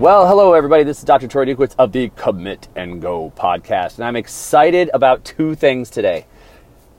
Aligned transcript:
Well, 0.00 0.26
hello, 0.26 0.54
everybody. 0.54 0.82
This 0.82 1.00
is 1.00 1.04
Dr. 1.04 1.28
Troy 1.28 1.44
Dukowitz 1.44 1.74
of 1.78 1.92
the 1.92 2.08
Commit 2.16 2.68
and 2.74 3.02
Go 3.02 3.34
podcast, 3.36 3.96
and 3.96 4.06
I'm 4.06 4.16
excited 4.16 4.88
about 4.94 5.26
two 5.26 5.54
things 5.54 5.90
today. 5.90 6.24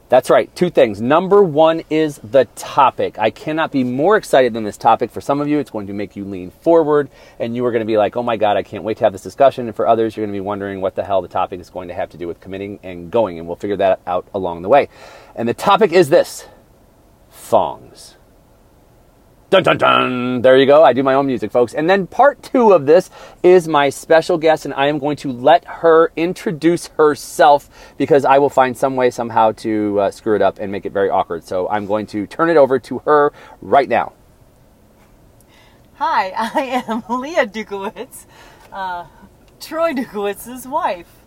That's 0.08 0.30
right, 0.30 0.54
two 0.54 0.70
things. 0.70 1.00
Number 1.00 1.42
one 1.42 1.82
is 1.90 2.18
the 2.18 2.44
topic. 2.54 3.18
I 3.18 3.30
cannot 3.30 3.72
be 3.72 3.82
more 3.82 4.16
excited 4.16 4.52
than 4.54 4.62
this 4.62 4.76
topic. 4.76 5.10
For 5.10 5.20
some 5.20 5.40
of 5.40 5.48
you, 5.48 5.58
it's 5.58 5.72
going 5.72 5.88
to 5.88 5.92
make 5.92 6.14
you 6.14 6.24
lean 6.24 6.52
forward, 6.52 7.10
and 7.40 7.56
you 7.56 7.66
are 7.66 7.72
going 7.72 7.80
to 7.80 7.86
be 7.86 7.98
like, 7.98 8.16
oh 8.16 8.22
my 8.22 8.36
God, 8.36 8.56
I 8.56 8.62
can't 8.62 8.84
wait 8.84 8.98
to 8.98 9.04
have 9.04 9.12
this 9.12 9.24
discussion. 9.24 9.66
And 9.66 9.74
for 9.74 9.88
others, 9.88 10.16
you're 10.16 10.24
going 10.24 10.32
to 10.32 10.36
be 10.36 10.40
wondering 10.40 10.80
what 10.80 10.94
the 10.94 11.02
hell 11.02 11.22
the 11.22 11.26
topic 11.26 11.58
is 11.58 11.70
going 11.70 11.88
to 11.88 11.94
have 11.94 12.10
to 12.10 12.16
do 12.16 12.28
with 12.28 12.38
committing 12.38 12.78
and 12.84 13.10
going, 13.10 13.36
and 13.36 13.48
we'll 13.48 13.56
figure 13.56 13.78
that 13.78 13.98
out 14.06 14.28
along 14.32 14.62
the 14.62 14.68
way. 14.68 14.88
And 15.34 15.48
the 15.48 15.54
topic 15.54 15.90
is 15.90 16.08
this 16.08 16.46
thongs. 17.32 18.14
Dun 19.52 19.62
dun 19.62 19.76
dun. 19.76 20.40
There 20.40 20.56
you 20.56 20.64
go. 20.64 20.82
I 20.82 20.94
do 20.94 21.02
my 21.02 21.12
own 21.12 21.26
music, 21.26 21.52
folks. 21.52 21.74
And 21.74 21.90
then 21.90 22.06
part 22.06 22.42
two 22.42 22.72
of 22.72 22.86
this 22.86 23.10
is 23.42 23.68
my 23.68 23.90
special 23.90 24.38
guest, 24.38 24.64
and 24.64 24.72
I 24.72 24.86
am 24.86 24.98
going 24.98 25.18
to 25.18 25.30
let 25.30 25.66
her 25.66 26.10
introduce 26.16 26.86
herself 26.86 27.68
because 27.98 28.24
I 28.24 28.38
will 28.38 28.48
find 28.48 28.74
some 28.74 28.96
way 28.96 29.10
somehow 29.10 29.52
to 29.56 30.00
uh, 30.00 30.10
screw 30.10 30.36
it 30.36 30.40
up 30.40 30.58
and 30.58 30.72
make 30.72 30.86
it 30.86 30.92
very 30.94 31.10
awkward. 31.10 31.44
So 31.44 31.68
I'm 31.68 31.84
going 31.84 32.06
to 32.06 32.26
turn 32.26 32.48
it 32.48 32.56
over 32.56 32.78
to 32.78 33.00
her 33.00 33.34
right 33.60 33.90
now. 33.90 34.14
Hi, 35.96 36.30
I 36.54 36.82
am 36.88 37.02
Leah 37.20 37.46
Dukowitz, 37.46 38.24
uh, 38.72 39.04
Troy 39.60 39.92
Dukowitz's 39.92 40.66
wife. 40.66 41.21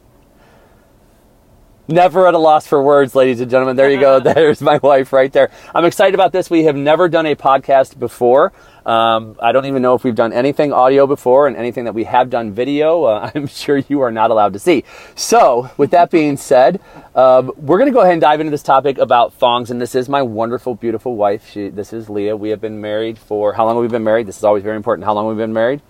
Never 1.88 2.28
at 2.28 2.34
a 2.34 2.40
loss 2.40 2.66
for 2.66 2.82
words, 2.82 3.14
ladies 3.14 3.42
and 3.42 3.52
gentlemen. 3.52 3.76
There 3.76 3.92
you 3.92 4.00
go. 4.00 4.20
There's 4.34 4.60
my 4.60 4.78
wife 4.78 5.14
right 5.14 5.32
there. 5.32 5.52
I'm 5.74 5.86
excited 5.86 6.16
about 6.16 6.32
this. 6.32 6.50
We 6.50 6.64
have 6.64 6.76
never 6.76 7.08
done 7.08 7.28
a 7.28 7.36
podcast 7.36 8.00
before. 8.00 8.54
Um, 8.88 9.36
I 9.40 9.52
don't 9.52 9.68
even 9.68 9.84
know 9.84 9.94
if 9.94 10.04
we've 10.04 10.16
done 10.16 10.34
anything 10.34 10.74
audio 10.74 11.06
before 11.06 11.46
and 11.46 11.56
anything 11.56 11.86
that 11.86 11.94
we 11.94 12.06
have 12.06 12.32
done 12.32 12.54
video. 12.54 13.04
Uh, 13.04 13.30
I'm 13.36 13.46
sure 13.46 13.78
you 13.78 14.02
are 14.02 14.12
not 14.12 14.32
allowed 14.32 14.54
to 14.54 14.60
see. 14.60 14.84
So, 15.14 15.70
with 15.78 15.92
that 15.92 16.10
being 16.10 16.38
said, 16.38 16.82
um, 17.14 17.52
we're 17.56 17.78
going 17.78 17.90
to 17.90 17.94
go 17.94 18.02
ahead 18.02 18.14
and 18.14 18.22
dive 18.22 18.40
into 18.40 18.50
this 18.50 18.64
topic 18.64 18.98
about 18.98 19.34
thongs. 19.34 19.70
And 19.70 19.80
this 19.80 19.94
is 19.94 20.10
my 20.10 20.24
wonderful, 20.24 20.74
beautiful 20.74 21.16
wife. 21.16 21.52
She, 21.52 21.70
this 21.70 21.94
is 21.94 22.10
Leah. 22.10 22.36
We 22.36 22.50
have 22.50 22.62
been 22.62 22.82
married 22.82 23.20
for 23.20 23.54
how 23.54 23.66
long 23.66 23.76
have 23.76 23.84
we 23.84 23.90
been 23.90 24.04
married? 24.04 24.26
This 24.26 24.38
is 24.38 24.44
always 24.44 24.64
very 24.64 24.76
important. 24.76 25.06
How 25.06 25.14
long 25.14 25.28
have 25.28 25.38
we 25.38 25.44
been 25.44 25.54
married? 25.54 25.84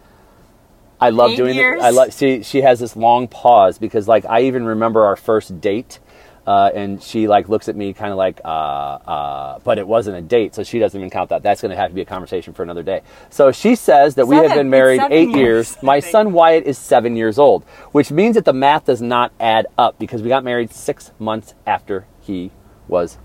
I 1.00 1.10
love 1.10 1.32
Eight 1.32 1.38
doing 1.38 1.56
years. 1.56 1.82
it. 1.82 1.86
I 1.86 1.90
love. 1.90 2.14
She 2.14 2.44
she 2.44 2.62
has 2.62 2.80
this 2.80 2.96
long 2.96 3.28
pause 3.28 3.78
because 3.78 4.08
like 4.08 4.26
I 4.26 4.42
even 4.44 4.66
remember 4.66 5.06
our 5.06 5.16
first 5.16 5.60
date, 5.60 6.00
uh, 6.48 6.70
and 6.74 7.02
she 7.02 7.28
like 7.28 7.50
looks 7.50 7.68
at 7.68 7.76
me 7.76 7.94
kind 7.94 8.12
of 8.12 8.18
like, 8.18 8.40
uh, 8.46 8.48
uh, 8.48 9.60
but 9.60 9.78
it 9.78 9.88
wasn't 9.88 10.18
a 10.18 10.22
date, 10.22 10.56
so 10.56 10.64
she 10.64 10.80
doesn't 10.80 11.00
even 11.00 11.10
count 11.10 11.30
that. 11.30 11.44
That's 11.44 11.62
going 11.62 11.72
to 11.72 11.76
have 11.76 11.90
to 11.90 11.96
be 11.96 12.02
a 12.02 12.06
conversation 12.06 12.54
for 12.54 12.64
another 12.64 12.84
day. 12.84 13.02
So 13.30 13.52
she 13.52 13.76
says 13.76 14.16
that 14.16 14.28
we 14.28 14.38
have 14.38 14.54
been 14.54 14.70
married 14.70 15.02
eight 15.10 15.30
years, 15.30 15.72
years. 15.72 15.84
My 15.84 16.00
son 16.00 16.32
Wyatt 16.32 16.66
is 16.66 16.78
seven 16.78 17.16
years 17.16 17.38
old, 17.38 17.64
which 17.92 18.12
means 18.12 18.36
that 18.36 18.46
the 18.46 18.54
math 18.54 18.86
does 18.86 19.02
not 19.02 19.34
add 19.40 19.68
up 19.78 20.00
because 20.00 20.22
we 20.22 20.30
got 20.30 20.44
married 20.44 20.72
six 20.72 21.12
months 21.20 21.56
after 21.66 22.06
he 22.22 22.52
was 22.88 23.18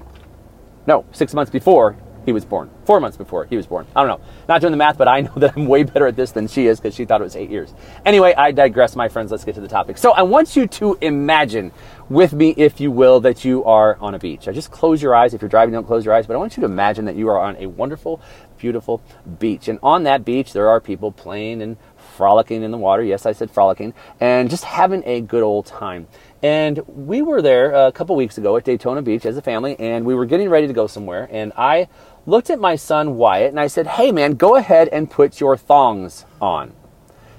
no, 0.86 1.04
six 1.12 1.34
months 1.34 1.50
before 1.52 1.96
he 2.24 2.32
was 2.32 2.44
born. 2.44 2.70
Four 2.84 3.00
months 3.00 3.16
before 3.16 3.44
he 3.44 3.56
was 3.56 3.66
born. 3.66 3.86
I 3.94 4.04
don't 4.04 4.08
know. 4.20 4.26
Not 4.48 4.60
doing 4.60 4.72
the 4.72 4.76
math, 4.76 4.98
but 4.98 5.08
I 5.08 5.22
know 5.22 5.32
that 5.36 5.56
I'm 5.56 5.66
way 5.66 5.82
better 5.82 6.06
at 6.06 6.16
this 6.16 6.32
than 6.32 6.48
she 6.48 6.66
is 6.66 6.80
because 6.80 6.94
she 6.94 7.04
thought 7.04 7.20
it 7.20 7.24
was 7.24 7.36
eight 7.36 7.50
years. 7.50 7.74
Anyway, 8.04 8.34
I 8.36 8.52
digress, 8.52 8.96
my 8.96 9.08
friends. 9.08 9.30
Let's 9.30 9.44
get 9.44 9.54
to 9.56 9.60
the 9.60 9.68
topic. 9.68 9.98
So 9.98 10.12
I 10.12 10.22
want 10.22 10.56
you 10.56 10.66
to 10.66 10.98
imagine 11.00 11.72
with 12.08 12.32
me, 12.32 12.50
if 12.56 12.80
you 12.80 12.90
will, 12.90 13.20
that 13.20 13.44
you 13.44 13.64
are 13.64 13.96
on 14.00 14.14
a 14.14 14.18
beach. 14.18 14.48
I 14.48 14.52
just 14.52 14.70
close 14.70 15.02
your 15.02 15.14
eyes. 15.14 15.34
If 15.34 15.42
you're 15.42 15.48
driving, 15.48 15.72
don't 15.72 15.86
close 15.86 16.04
your 16.04 16.14
eyes. 16.14 16.26
But 16.26 16.34
I 16.34 16.36
want 16.38 16.56
you 16.56 16.60
to 16.62 16.66
imagine 16.66 17.04
that 17.04 17.16
you 17.16 17.28
are 17.28 17.38
on 17.38 17.56
a 17.56 17.66
wonderful, 17.66 18.20
beautiful 18.58 19.00
beach. 19.38 19.68
And 19.68 19.78
on 19.82 20.02
that 20.04 20.24
beach, 20.24 20.52
there 20.52 20.68
are 20.68 20.80
people 20.80 21.12
playing 21.12 21.62
and 21.62 21.76
frolicking 22.16 22.62
in 22.62 22.70
the 22.70 22.78
water. 22.78 23.02
Yes, 23.02 23.26
I 23.26 23.32
said 23.32 23.50
frolicking. 23.50 23.94
And 24.20 24.50
just 24.50 24.64
having 24.64 25.02
a 25.06 25.20
good 25.20 25.42
old 25.42 25.66
time. 25.66 26.08
And 26.42 26.80
we 26.86 27.22
were 27.22 27.42
there 27.42 27.74
uh, 27.74 27.88
a 27.88 27.92
couple 27.92 28.16
weeks 28.16 28.38
ago 28.38 28.56
at 28.56 28.64
Daytona 28.64 29.02
Beach 29.02 29.26
as 29.26 29.36
a 29.36 29.42
family, 29.42 29.76
and 29.78 30.04
we 30.06 30.14
were 30.14 30.24
getting 30.26 30.48
ready 30.48 30.66
to 30.66 30.72
go 30.72 30.86
somewhere. 30.86 31.28
And 31.30 31.52
I 31.56 31.88
looked 32.26 32.50
at 32.50 32.60
my 32.60 32.76
son 32.76 33.16
Wyatt 33.16 33.50
and 33.50 33.60
I 33.60 33.66
said, 33.66 33.86
Hey 33.86 34.12
man, 34.12 34.34
go 34.34 34.56
ahead 34.56 34.88
and 34.88 35.10
put 35.10 35.40
your 35.40 35.56
thongs 35.56 36.24
on. 36.40 36.72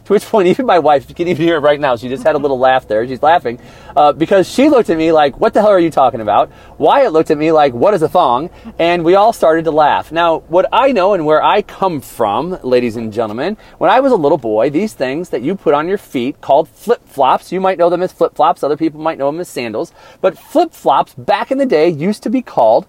To 0.06 0.14
which 0.14 0.26
point, 0.26 0.48
even 0.50 0.66
my 0.66 0.80
wife, 0.80 1.08
you 1.10 1.16
can 1.16 1.28
even 1.28 1.46
hear 1.46 1.58
it 1.58 1.60
right 1.60 1.80
now, 1.80 1.96
she 1.96 2.10
just 2.10 2.24
had 2.24 2.36
a 2.36 2.40
little 2.40 2.58
laugh 2.60 2.88
there. 2.88 3.08
She's 3.08 3.22
laughing 3.22 3.60
uh, 3.96 4.14
because 4.14 4.50
she 4.50 4.70
looked 4.70 4.90
at 4.90 4.98
me 4.98 5.12
like, 5.12 5.40
What 5.40 5.54
the 5.54 5.62
hell 5.62 5.70
are 5.70 5.80
you 5.80 5.92
talking 5.92 6.22
about? 6.22 6.52
Wyatt 6.78 7.14
looked 7.14 7.32
at 7.32 7.38
me 7.38 7.52
like, 7.52 7.74
What 7.74 7.94
is 7.94 8.02
a 8.02 8.10
thong? 8.10 8.50
And 8.80 9.06
we 9.06 9.16
all 9.16 9.34
started 9.34 9.66
to 9.66 9.72
laugh. 9.72 10.12
Now, 10.12 10.40
what 10.40 10.68
I 10.72 10.92
know 10.92 11.14
and 11.14 11.26
where 11.26 11.44
I 11.44 11.62
come 11.62 12.02
from, 12.02 12.60
ladies 12.64 12.96
and 12.96 13.14
gentlemen, 13.14 13.58
when 13.78 13.90
I 13.90 14.00
was 14.00 14.12
a 14.12 14.18
little 14.18 14.38
boy, 14.38 14.70
these 14.70 14.94
things 14.94 15.30
that 15.30 15.42
you 15.42 15.56
put 15.56 15.74
on 15.74 15.88
your 15.88 15.98
feet 15.98 16.42
called 16.42 16.68
flip 16.68 17.08
flops, 17.08 17.52
you 17.52 17.62
might 17.62 17.78
know 17.78 17.90
them 17.90 18.02
as 18.02 18.12
flip 18.12 18.36
flops, 18.36 18.64
other 18.64 18.78
people 18.78 19.00
might 19.00 19.18
know 19.18 19.32
them 19.32 19.40
as 19.40 19.50
sandals, 19.50 19.94
but 20.20 20.38
flip 20.38 20.74
flops 20.74 21.14
back 21.14 21.52
in 21.52 21.58
the 21.58 21.66
day 21.66 21.88
used 21.88 22.24
to 22.24 22.30
be 22.30 22.42
called 22.42 22.88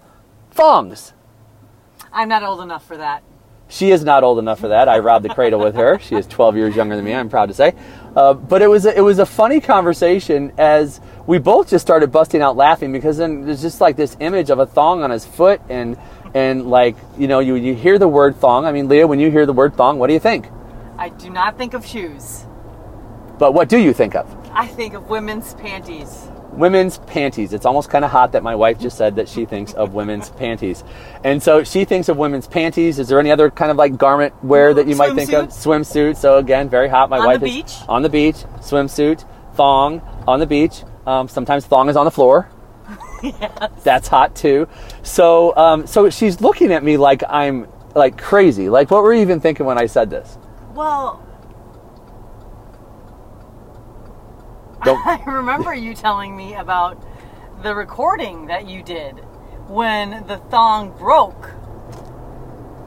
thongs. 0.51 1.13
I'm 2.13 2.29
not 2.29 2.43
old 2.43 2.61
enough 2.61 2.85
for 2.85 2.97
that. 2.97 3.23
She 3.67 3.89
is 3.89 4.03
not 4.03 4.23
old 4.23 4.37
enough 4.37 4.59
for 4.59 4.67
that. 4.67 4.87
I 4.87 4.99
robbed 4.99 5.25
the 5.25 5.33
cradle 5.33 5.59
with 5.59 5.73
her. 5.75 5.97
She 5.97 6.15
is 6.15 6.27
12 6.27 6.55
years 6.55 6.75
younger 6.75 6.95
than 6.95 7.03
me. 7.03 7.13
I'm 7.13 7.27
proud 7.27 7.47
to 7.47 7.55
say. 7.55 7.73
Uh, 8.15 8.35
but 8.35 8.61
it 8.61 8.67
was 8.67 8.85
a, 8.85 8.95
it 8.95 9.01
was 9.01 9.17
a 9.17 9.25
funny 9.25 9.59
conversation 9.59 10.53
as 10.59 11.01
we 11.25 11.39
both 11.39 11.71
just 11.71 11.83
started 11.83 12.11
busting 12.11 12.41
out 12.41 12.55
laughing 12.55 12.91
because 12.91 13.17
then 13.17 13.45
there's 13.45 13.63
just 13.63 13.81
like 13.81 13.95
this 13.95 14.15
image 14.19 14.51
of 14.51 14.59
a 14.59 14.65
thong 14.67 15.01
on 15.01 15.09
his 15.09 15.25
foot 15.25 15.59
and 15.69 15.97
and 16.35 16.69
like 16.69 16.95
you 17.17 17.27
know 17.27 17.39
you 17.39 17.55
you 17.55 17.73
hear 17.73 17.97
the 17.97 18.07
word 18.07 18.35
thong. 18.35 18.65
I 18.65 18.71
mean, 18.71 18.87
Leah, 18.87 19.07
when 19.07 19.19
you 19.19 19.31
hear 19.31 19.47
the 19.47 19.53
word 19.53 19.75
thong, 19.75 19.97
what 19.97 20.07
do 20.07 20.13
you 20.13 20.19
think? 20.19 20.47
I 20.99 21.09
do 21.09 21.31
not 21.31 21.57
think 21.57 21.73
of 21.73 21.83
shoes. 21.83 22.45
But 23.39 23.53
what 23.53 23.69
do 23.69 23.79
you 23.79 23.93
think 23.93 24.15
of? 24.15 24.27
I 24.51 24.67
think 24.67 24.93
of 24.93 25.09
women's 25.09 25.55
panties. 25.55 26.27
Women's 26.57 26.97
panties. 26.99 27.53
It's 27.53 27.65
almost 27.65 27.89
kind 27.89 28.05
of 28.05 28.11
hot 28.11 28.31
that 28.33 28.43
my 28.43 28.55
wife 28.55 28.79
just 28.79 28.97
said 28.97 29.15
that 29.15 29.27
she 29.29 29.45
thinks 29.45 29.73
of 29.73 29.93
women's 29.93 30.29
panties. 30.29 30.83
And 31.23 31.41
so 31.41 31.63
she 31.63 31.85
thinks 31.85 32.09
of 32.09 32.17
women's 32.17 32.47
panties. 32.47 32.99
Is 32.99 33.07
there 33.07 33.19
any 33.19 33.31
other 33.31 33.49
kind 33.49 33.71
of 33.71 33.77
like 33.77 33.97
garment 33.97 34.33
wear 34.43 34.73
that 34.73 34.87
you 34.87 34.95
might 34.95 35.13
think 35.15 35.33
of? 35.33 35.49
Swimsuit. 35.49 36.15
So 36.17 36.37
again, 36.37 36.69
very 36.69 36.87
hot. 36.87 37.09
My 37.09 37.19
On 37.19 37.25
wife 37.25 37.39
the 37.41 37.47
is 37.47 37.55
beach? 37.55 37.75
on 37.89 38.01
the 38.01 38.09
beach, 38.09 38.35
swimsuit, 38.59 39.25
thong 39.55 40.01
on 40.27 40.39
the 40.39 40.47
beach. 40.47 40.83
Um, 41.05 41.27
sometimes 41.27 41.65
thong 41.65 41.89
is 41.89 41.95
on 41.95 42.05
the 42.05 42.11
floor. 42.11 42.49
That's 43.83 44.07
hot 44.07 44.35
too. 44.35 44.67
So 45.01 45.55
um, 45.55 45.87
so 45.87 46.09
she's 46.09 46.41
looking 46.41 46.71
at 46.73 46.83
me 46.83 46.97
like 46.97 47.23
I'm 47.29 47.67
like 47.95 48.17
crazy. 48.17 48.69
Like 48.69 48.91
what 48.91 49.03
were 49.03 49.13
you 49.13 49.21
even 49.21 49.39
thinking 49.39 49.65
when 49.65 49.77
I 49.77 49.85
said 49.85 50.09
this? 50.09 50.37
Well, 50.73 51.23
Don't- 54.85 54.99
I 55.07 55.21
remember 55.25 55.73
you 55.73 55.93
telling 55.93 56.35
me 56.35 56.55
about 56.55 57.01
the 57.63 57.73
recording 57.73 58.47
that 58.47 58.67
you 58.67 58.83
did 58.83 59.13
when 59.67 60.25
the 60.27 60.37
thong 60.49 60.91
broke. 60.97 61.51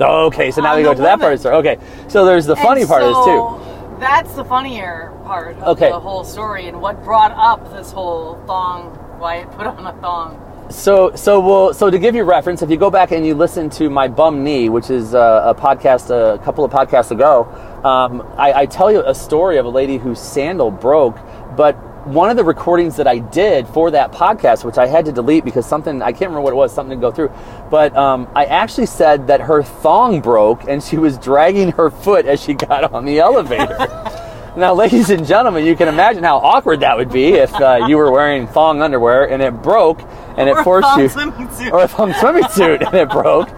Okay, 0.00 0.50
so 0.50 0.60
now 0.60 0.76
we 0.76 0.82
go 0.82 0.92
to 0.92 1.02
that 1.02 1.18
part 1.18 1.32
of 1.32 1.38
the 1.38 1.42
story. 1.42 1.56
Okay, 1.56 1.78
so 2.08 2.26
there's 2.26 2.44
the 2.44 2.56
funny 2.56 2.82
And 2.82 2.90
part 2.90 3.02
of 3.02 3.14
this 3.14 3.24
too. 3.24 3.98
That's 3.98 4.34
the 4.34 4.44
funnier 4.44 5.18
part 5.24 5.56
of 5.56 5.62
Okay. 5.78 5.88
the 5.90 5.98
whole 5.98 6.22
story 6.22 6.68
and 6.68 6.82
what 6.82 7.02
brought 7.02 7.32
up 7.32 7.72
this 7.72 7.92
whole 7.92 8.34
thong, 8.46 8.90
why 9.18 9.36
it 9.36 9.50
put 9.52 9.66
on 9.66 9.86
a 9.86 9.98
thong. 10.02 10.42
So, 10.68 11.14
so 11.14 11.40
we'll, 11.40 11.72
so 11.72 11.88
to 11.90 11.98
give 11.98 12.14
you 12.14 12.24
reference, 12.24 12.60
if 12.60 12.68
you 12.70 12.76
go 12.76 12.90
back 12.90 13.12
and 13.12 13.24
you 13.24 13.34
listen 13.34 13.70
to 13.70 13.88
my 13.88 14.08
bum 14.08 14.44
knee, 14.44 14.68
which 14.68 14.90
is 14.90 15.14
uh, 15.14 15.44
a 15.46 15.54
podcast 15.54 16.10
a 16.10 16.38
couple 16.44 16.64
of 16.64 16.72
podcasts 16.72 17.10
ago, 17.12 17.44
um, 17.84 18.20
I, 18.36 18.52
I 18.52 18.66
tell 18.66 18.90
you 18.92 19.02
a 19.06 19.14
story 19.14 19.56
of 19.58 19.64
a 19.64 19.68
lady 19.70 19.96
whose 19.96 20.20
sandal 20.20 20.70
broke. 20.70 21.16
But 21.56 21.78
one 22.06 22.30
of 22.30 22.36
the 22.36 22.44
recordings 22.44 22.96
that 22.96 23.06
I 23.06 23.18
did 23.18 23.66
for 23.68 23.90
that 23.90 24.12
podcast, 24.12 24.64
which 24.64 24.78
I 24.78 24.86
had 24.86 25.04
to 25.06 25.12
delete 25.12 25.44
because 25.44 25.66
something 25.66 26.02
I 26.02 26.12
can't 26.12 26.30
remember 26.30 26.40
what 26.42 26.52
it 26.52 26.56
was, 26.56 26.72
something 26.72 26.90
didn't 26.98 27.02
go 27.02 27.10
through. 27.12 27.32
But 27.70 27.96
um, 27.96 28.28
I 28.34 28.44
actually 28.46 28.86
said 28.86 29.26
that 29.26 29.40
her 29.42 29.62
thong 29.62 30.20
broke 30.20 30.64
and 30.64 30.82
she 30.82 30.96
was 30.96 31.18
dragging 31.18 31.72
her 31.72 31.90
foot 31.90 32.26
as 32.26 32.40
she 32.42 32.54
got 32.54 32.92
on 32.92 33.04
the 33.04 33.18
elevator. 33.20 33.76
Now, 34.56 34.72
ladies 34.72 35.10
and 35.10 35.26
gentlemen, 35.26 35.66
you 35.66 35.76
can 35.76 35.86
imagine 35.86 36.24
how 36.24 36.38
awkward 36.38 36.80
that 36.80 36.96
would 36.96 37.12
be 37.12 37.34
if 37.34 37.54
uh, 37.56 37.84
you 37.88 37.98
were 37.98 38.10
wearing 38.10 38.46
thong 38.46 38.80
underwear 38.80 39.28
and 39.28 39.42
it 39.42 39.52
broke 39.62 40.00
and 40.38 40.48
it 40.48 40.52
Or 40.52 40.60
a 40.60 40.64
forced 40.64 40.88
thong 40.88 41.00
you, 41.00 41.08
swimming 41.10 41.50
suit. 41.50 41.72
or 41.74 41.82
a 41.82 41.88
thong 41.88 42.14
swimming 42.14 42.48
suit 42.48 42.80
and 42.82 42.94
it 42.94 43.10
broke, 43.10 43.50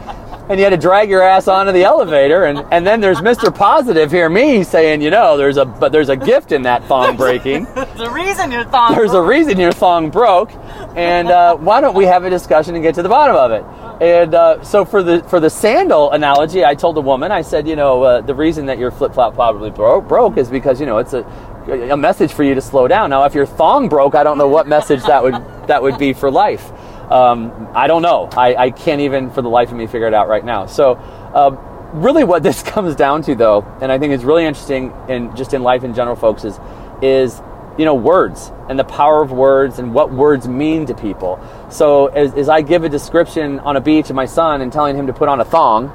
and 0.49 0.59
you 0.59 0.65
had 0.65 0.71
to 0.71 0.77
drag 0.77 1.11
your 1.11 1.23
ass 1.23 1.49
onto 1.49 1.73
the 1.73 1.85
elevator, 1.85 2.45
and, 2.45 2.65
and 2.71 2.87
then 2.87 3.01
there's 3.01 3.19
Mr. 3.19 3.55
Positive 3.55 4.11
here, 4.11 4.29
me 4.29 4.65
saying, 4.65 5.03
you 5.03 5.11
know, 5.11 5.37
there's 5.37 5.57
a 5.57 5.65
but 5.65 5.93
there's 5.93 6.09
a 6.09 6.17
gift 6.17 6.53
in 6.53 6.63
that 6.63 6.85
thong 6.85 7.17
breaking. 7.17 7.65
There's 7.75 8.01
a 8.01 8.11
reason 8.13 8.51
your 8.51 8.65
thong 8.65 8.95
There's 8.95 9.11
a 9.11 9.15
broke. 9.15 9.31
reason 9.31 9.59
your 9.59 9.73
thong 9.73 10.11
broke, 10.11 10.51
and 10.97 11.29
uh, 11.29 11.57
why 11.57 11.81
don't 11.81 11.95
we 11.95 12.05
have 12.05 12.25
a 12.25 12.31
discussion 12.31 12.75
and 12.75 12.83
get 12.83 12.95
to 12.95 13.03
the 13.03 13.09
bottom 13.09 13.37
of 13.37 13.51
it? 13.53 13.65
And 14.01 14.35
uh, 14.35 14.63
so 14.63 14.85
for 14.85 15.03
the 15.03 15.23
for 15.25 15.41
the 15.41 15.51
sandal 15.51 16.13
analogy, 16.13 16.65
I 16.65 16.75
told 16.75 16.97
the 16.97 17.01
woman, 17.03 17.33
I 17.33 17.43
said, 17.43 17.67
you 17.67 17.77
know, 17.77 18.03
uh, 18.03 18.21
the 18.21 18.35
reason 18.35 18.67
that 18.67 18.79
your 18.79 18.91
flip 18.91 19.15
flop 19.15 19.35
probably 19.35 19.71
broke, 19.71 20.07
broke 20.09 20.37
is 20.39 20.49
because 20.49 20.81
you 20.81 20.87
know 20.87 20.99
it's 20.99 21.13
a 21.13 21.25
a 21.69 21.97
message 21.97 22.33
for 22.33 22.45
you 22.45 22.55
to 22.55 22.61
slow 22.63 22.89
down. 22.89 23.11
Now, 23.11 23.25
if 23.25 23.35
your 23.35 23.47
thong 23.47 23.89
broke, 23.89 24.15
I 24.15 24.23
don't 24.23 24.39
know 24.39 24.49
what 24.49 24.67
message 24.67 25.03
that 25.03 25.23
would 25.23 25.35
that 25.67 25.83
would 25.83 25.99
be 25.99 26.13
for 26.13 26.31
life. 26.31 26.71
Um, 27.11 27.69
I 27.75 27.87
don't 27.87 28.03
know. 28.03 28.29
I, 28.37 28.55
I 28.55 28.71
can't 28.71 29.01
even 29.01 29.31
for 29.31 29.43
the 29.43 29.49
life 29.49 29.71
of 29.71 29.77
me 29.77 29.87
figure 29.87 30.07
it 30.07 30.15
out 30.15 30.29
right 30.29 30.45
now. 30.45 30.67
So. 30.67 30.93
Uh, 30.95 31.57
really 31.93 32.23
what 32.23 32.43
this 32.49 32.63
comes 32.63 32.95
down 32.95 33.23
to 33.23 33.35
though 33.35 33.63
and 33.81 33.91
i 33.91 33.99
think 33.99 34.13
it's 34.13 34.25
really 34.25 34.45
interesting 34.45 34.93
in 35.09 35.35
just 35.35 35.55
in 35.55 35.63
life 35.63 35.85
in 35.85 35.95
general 35.95 36.17
folks 36.17 36.45
is 36.45 36.61
is 37.01 37.41
you 37.79 37.85
know 37.85 37.95
words 37.95 38.53
and 38.69 38.79
the 38.79 38.85
power 38.85 39.23
of 39.23 39.33
words 39.33 39.79
and 39.79 39.95
what 39.95 40.13
words 40.13 40.47
mean 40.47 40.85
to 40.85 40.95
people 40.95 41.41
so 41.71 42.09
as, 42.09 42.35
as 42.35 42.49
i 42.49 42.61
give 42.61 42.85
a 42.85 42.89
description 42.89 43.59
on 43.61 43.77
a 43.77 43.81
beach 43.81 44.11
of 44.11 44.17
my 44.17 44.27
son 44.27 44.61
and 44.61 44.73
telling 44.73 44.97
him 44.97 45.07
to 45.07 45.13
put 45.13 45.29
on 45.29 45.41
a 45.41 45.45
thong 45.45 45.87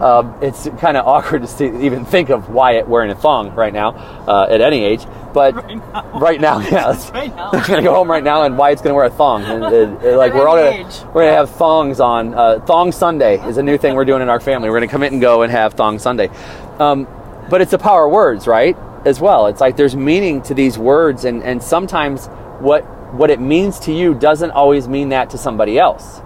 uh, 0.00 0.38
it's 0.40 0.68
kind 0.78 0.96
of 0.96 1.06
awkward 1.06 1.42
to 1.42 1.48
see, 1.48 1.66
even 1.66 2.04
think 2.04 2.30
of 2.30 2.48
Wyatt 2.50 2.88
wearing 2.88 3.10
a 3.10 3.14
thong 3.14 3.54
right 3.54 3.72
now 3.72 3.90
uh, 4.26 4.46
at 4.50 4.60
any 4.60 4.84
age. 4.84 5.04
But 5.32 5.54
Right 5.54 5.76
now. 5.76 6.18
right 6.18 6.40
now, 6.40 6.58
yeah, 6.70 7.10
Right 7.12 7.34
now. 7.34 7.50
I'm 7.52 7.66
gonna 7.66 7.82
go 7.82 7.94
home 7.94 8.10
right 8.10 8.22
now, 8.22 8.42
and 8.42 8.58
Wyatt's 8.58 8.82
gonna 8.82 8.94
wear 8.94 9.06
a 9.06 9.10
thong. 9.10 9.42
And, 9.44 9.64
uh, 9.64 9.68
uh, 9.68 10.16
like 10.18 10.34
we're 10.34 10.46
all 10.46 10.56
gonna 10.56 10.88
we're 11.14 11.22
gonna 11.24 11.36
have 11.36 11.50
thongs 11.50 12.00
on. 12.00 12.34
Uh, 12.34 12.60
thong 12.60 12.92
Sunday 12.92 13.40
is 13.48 13.56
a 13.56 13.62
new 13.62 13.78
thing 13.78 13.94
we're 13.94 14.04
doing 14.04 14.22
in 14.22 14.28
our 14.28 14.40
family. 14.40 14.68
We're 14.68 14.76
gonna 14.76 14.88
come 14.92 15.02
in 15.02 15.14
and 15.14 15.22
go 15.22 15.42
and 15.42 15.50
have 15.50 15.74
thong 15.74 15.98
Sunday. 15.98 16.28
Um, 16.78 17.06
but 17.48 17.60
it's 17.62 17.70
the 17.70 17.78
power 17.78 18.06
of 18.06 18.12
words, 18.12 18.46
right? 18.46 18.76
As 19.04 19.20
well, 19.20 19.46
it's 19.46 19.60
like 19.60 19.76
there's 19.76 19.96
meaning 19.96 20.42
to 20.42 20.54
these 20.54 20.78
words, 20.78 21.24
and 21.24 21.42
and 21.42 21.62
sometimes 21.62 22.26
what 22.60 22.82
what 23.14 23.30
it 23.30 23.40
means 23.40 23.78
to 23.80 23.92
you 23.92 24.14
doesn't 24.14 24.50
always 24.52 24.86
mean 24.86 25.10
that 25.10 25.30
to 25.30 25.38
somebody 25.38 25.78
else. 25.78 26.20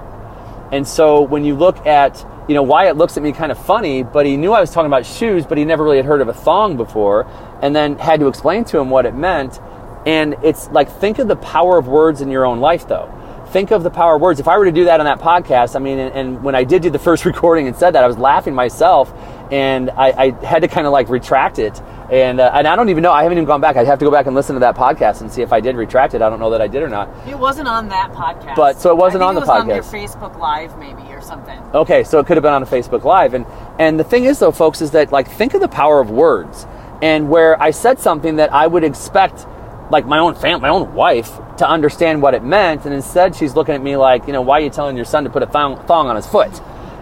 And 0.72 0.86
so 0.86 1.22
when 1.22 1.44
you 1.44 1.54
look 1.54 1.86
at, 1.86 2.24
you 2.48 2.54
know, 2.54 2.62
Wyatt 2.62 2.96
looks 2.96 3.16
at 3.16 3.22
me 3.22 3.32
kind 3.32 3.50
of 3.50 3.58
funny, 3.58 4.02
but 4.02 4.24
he 4.26 4.36
knew 4.36 4.52
I 4.52 4.60
was 4.60 4.70
talking 4.70 4.86
about 4.86 5.04
shoes, 5.04 5.44
but 5.46 5.58
he 5.58 5.64
never 5.64 5.82
really 5.84 5.96
had 5.96 6.06
heard 6.06 6.20
of 6.20 6.28
a 6.28 6.34
thong 6.34 6.76
before, 6.76 7.26
and 7.62 7.74
then 7.74 7.98
had 7.98 8.20
to 8.20 8.28
explain 8.28 8.64
to 8.66 8.78
him 8.78 8.90
what 8.90 9.04
it 9.06 9.14
meant. 9.14 9.60
And 10.06 10.36
it's 10.44 10.68
like, 10.70 10.88
think 10.90 11.18
of 11.18 11.26
the 11.26 11.36
power 11.36 11.76
of 11.78 11.88
words 11.88 12.20
in 12.20 12.30
your 12.30 12.44
own 12.44 12.60
life, 12.60 12.86
though. 12.86 13.12
Think 13.48 13.70
of 13.70 13.82
the 13.82 13.90
power 13.90 14.16
of 14.16 14.20
words. 14.20 14.38
If 14.38 14.48
I 14.48 14.58
were 14.58 14.64
to 14.64 14.72
do 14.72 14.84
that 14.84 15.00
on 15.00 15.06
that 15.06 15.18
podcast, 15.20 15.74
I 15.76 15.78
mean, 15.80 15.98
and, 15.98 16.14
and 16.14 16.44
when 16.44 16.54
I 16.54 16.62
did 16.64 16.82
do 16.82 16.90
the 16.90 16.98
first 16.98 17.24
recording 17.30 17.66
and 17.66 17.76
said 17.76 17.92
that, 17.92 18.04
I 18.04 18.06
was 18.06 18.18
laughing 18.18 18.54
myself, 18.54 19.12
and 19.50 19.90
I, 19.90 20.10
I 20.26 20.44
had 20.44 20.62
to 20.62 20.68
kind 20.68 20.86
of 20.86 20.92
like 20.92 21.08
retract 21.08 21.58
it. 21.58 21.80
And, 22.10 22.38
uh, 22.38 22.52
and 22.54 22.68
I 22.68 22.76
don't 22.76 22.88
even 22.88 23.02
know, 23.02 23.10
I 23.10 23.24
haven't 23.24 23.38
even 23.38 23.46
gone 23.46 23.60
back. 23.60 23.76
I'd 23.76 23.86
have 23.86 23.98
to 23.98 24.04
go 24.04 24.12
back 24.12 24.26
and 24.26 24.34
listen 24.36 24.54
to 24.54 24.60
that 24.60 24.76
podcast 24.76 25.22
and 25.22 25.32
see 25.32 25.42
if 25.42 25.52
I 25.52 25.58
did 25.60 25.74
retract 25.74 26.14
it. 26.14 26.22
I 26.22 26.28
don't 26.30 26.38
know 26.38 26.50
that 26.50 26.60
I 26.60 26.68
did 26.68 26.82
or 26.84 26.88
not. 26.88 27.08
It 27.26 27.36
wasn't 27.36 27.66
on 27.66 27.88
that 27.88 28.12
podcast. 28.12 28.54
But- 28.54 28.80
so 28.80 28.90
it 28.90 28.96
wasn't 28.96 29.24
on 29.24 29.34
think 29.34 29.44
the 29.46 29.52
it 29.52 29.54
was 29.54 29.62
on 29.62 29.68
your 29.68 29.82
podcast. 29.82 30.30
Facebook 30.30 30.38
Live, 30.38 30.78
maybe, 30.78 31.02
something. 31.26 31.60
Okay, 31.74 32.04
so 32.04 32.18
it 32.18 32.26
could 32.26 32.36
have 32.36 32.42
been 32.42 32.52
on 32.52 32.62
a 32.62 32.66
Facebook 32.66 33.04
Live, 33.04 33.34
and 33.34 33.44
and 33.78 33.98
the 33.98 34.04
thing 34.04 34.24
is, 34.24 34.38
though, 34.38 34.52
folks, 34.52 34.80
is 34.80 34.92
that 34.92 35.12
like 35.12 35.28
think 35.28 35.54
of 35.54 35.60
the 35.60 35.68
power 35.68 36.00
of 36.00 36.10
words, 36.10 36.66
and 37.02 37.28
where 37.28 37.60
I 37.60 37.72
said 37.72 37.98
something 37.98 38.36
that 38.36 38.52
I 38.52 38.66
would 38.66 38.84
expect, 38.84 39.46
like 39.90 40.06
my 40.06 40.18
own 40.18 40.34
fam, 40.34 40.60
my 40.60 40.68
own 40.68 40.94
wife, 40.94 41.30
to 41.58 41.68
understand 41.68 42.22
what 42.22 42.34
it 42.34 42.42
meant, 42.42 42.84
and 42.84 42.94
instead 42.94 43.34
she's 43.34 43.54
looking 43.54 43.74
at 43.74 43.82
me 43.82 43.96
like, 43.96 44.26
you 44.26 44.32
know, 44.32 44.42
why 44.42 44.60
are 44.60 44.62
you 44.62 44.70
telling 44.70 44.96
your 44.96 45.04
son 45.04 45.24
to 45.24 45.30
put 45.30 45.42
a 45.42 45.46
thong, 45.46 45.76
thong 45.86 46.08
on 46.08 46.16
his 46.16 46.26
foot? 46.26 46.52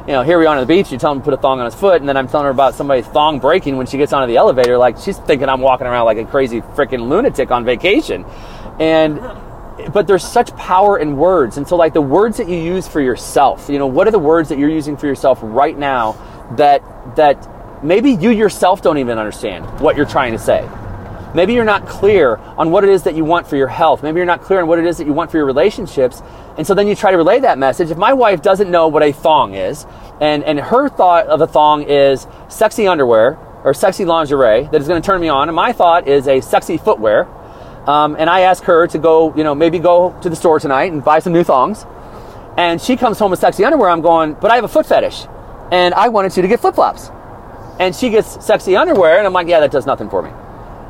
You 0.06 0.12
know, 0.12 0.22
here 0.22 0.38
we 0.38 0.44
are 0.44 0.54
on 0.54 0.60
the 0.60 0.66
beach, 0.66 0.92
you 0.92 0.98
tell 0.98 1.12
him 1.12 1.20
to 1.20 1.24
put 1.24 1.32
a 1.32 1.38
thong 1.38 1.60
on 1.60 1.64
his 1.64 1.74
foot, 1.74 2.00
and 2.00 2.08
then 2.08 2.16
I'm 2.16 2.28
telling 2.28 2.44
her 2.44 2.50
about 2.50 2.74
somebody's 2.74 3.06
thong 3.06 3.40
breaking 3.40 3.78
when 3.78 3.86
she 3.86 3.96
gets 3.96 4.12
onto 4.12 4.30
the 4.30 4.36
elevator, 4.36 4.76
like 4.76 4.98
she's 4.98 5.18
thinking 5.18 5.48
I'm 5.48 5.62
walking 5.62 5.86
around 5.86 6.04
like 6.04 6.18
a 6.18 6.24
crazy 6.24 6.60
freaking 6.60 7.08
lunatic 7.08 7.50
on 7.50 7.64
vacation, 7.64 8.24
and 8.78 9.18
but 9.92 10.06
there's 10.06 10.24
such 10.24 10.54
power 10.56 10.98
in 10.98 11.16
words. 11.16 11.56
And 11.56 11.66
so 11.66 11.76
like 11.76 11.94
the 11.94 12.00
words 12.00 12.36
that 12.36 12.48
you 12.48 12.56
use 12.56 12.86
for 12.86 13.00
yourself 13.00 13.68
you 13.68 13.78
know 13.78 13.86
what 13.86 14.06
are 14.06 14.10
the 14.10 14.18
words 14.18 14.48
that 14.48 14.58
you're 14.58 14.70
using 14.70 14.96
for 14.96 15.06
yourself 15.06 15.38
right 15.42 15.76
now 15.76 16.16
that 16.56 16.82
that 17.16 17.84
maybe 17.84 18.12
you 18.12 18.30
yourself 18.30 18.82
don't 18.82 18.98
even 18.98 19.18
understand 19.18 19.80
what 19.80 19.96
you're 19.96 20.06
trying 20.06 20.32
to 20.32 20.38
say? 20.38 20.68
Maybe 21.34 21.52
you're 21.52 21.64
not 21.64 21.88
clear 21.88 22.36
on 22.56 22.70
what 22.70 22.84
it 22.84 22.90
is 22.90 23.02
that 23.02 23.16
you 23.16 23.24
want 23.24 23.48
for 23.48 23.56
your 23.56 23.66
health. 23.66 24.04
Maybe 24.04 24.18
you're 24.18 24.26
not 24.26 24.42
clear 24.42 24.60
on 24.60 24.68
what 24.68 24.78
it 24.78 24.86
is 24.86 24.98
that 24.98 25.06
you 25.06 25.12
want 25.12 25.32
for 25.32 25.36
your 25.36 25.46
relationships. 25.46 26.22
And 26.56 26.64
so 26.64 26.74
then 26.74 26.86
you 26.86 26.94
try 26.94 27.10
to 27.10 27.16
relay 27.16 27.40
that 27.40 27.58
message. 27.58 27.90
If 27.90 27.98
my 27.98 28.12
wife 28.12 28.40
doesn't 28.40 28.70
know 28.70 28.86
what 28.86 29.02
a 29.02 29.12
thong 29.12 29.54
is 29.54 29.84
and 30.20 30.44
and 30.44 30.60
her 30.60 30.88
thought 30.88 31.26
of 31.26 31.40
a 31.40 31.46
thong 31.46 31.82
is 31.82 32.26
sexy 32.48 32.86
underwear 32.86 33.36
or 33.64 33.74
sexy 33.74 34.04
lingerie 34.04 34.68
that 34.70 34.80
is 34.80 34.86
going 34.86 35.00
to 35.00 35.04
turn 35.04 35.20
me 35.20 35.28
on 35.28 35.48
and 35.48 35.56
my 35.56 35.72
thought 35.72 36.06
is 36.06 36.28
a 36.28 36.40
sexy 36.40 36.76
footwear 36.76 37.26
um, 37.86 38.16
and 38.18 38.30
I 38.30 38.40
ask 38.40 38.64
her 38.64 38.86
to 38.86 38.98
go, 38.98 39.34
you 39.36 39.44
know, 39.44 39.54
maybe 39.54 39.78
go 39.78 40.18
to 40.22 40.30
the 40.30 40.36
store 40.36 40.58
tonight 40.58 40.92
and 40.92 41.04
buy 41.04 41.18
some 41.18 41.32
new 41.32 41.44
thongs. 41.44 41.84
And 42.56 42.80
she 42.80 42.96
comes 42.96 43.18
home 43.18 43.30
with 43.30 43.40
sexy 43.40 43.64
underwear. 43.64 43.90
I'm 43.90 44.00
going, 44.00 44.34
but 44.34 44.50
I 44.50 44.54
have 44.54 44.64
a 44.64 44.68
foot 44.68 44.86
fetish, 44.86 45.26
and 45.72 45.92
I 45.94 46.08
wanted 46.08 46.36
you 46.36 46.42
to 46.42 46.48
get 46.48 46.60
flip 46.60 46.76
flops. 46.76 47.10
And 47.80 47.94
she 47.94 48.10
gets 48.10 48.44
sexy 48.44 48.76
underwear, 48.76 49.18
and 49.18 49.26
I'm 49.26 49.32
like, 49.32 49.48
yeah, 49.48 49.60
that 49.60 49.72
does 49.72 49.86
nothing 49.86 50.08
for 50.08 50.22
me. 50.22 50.30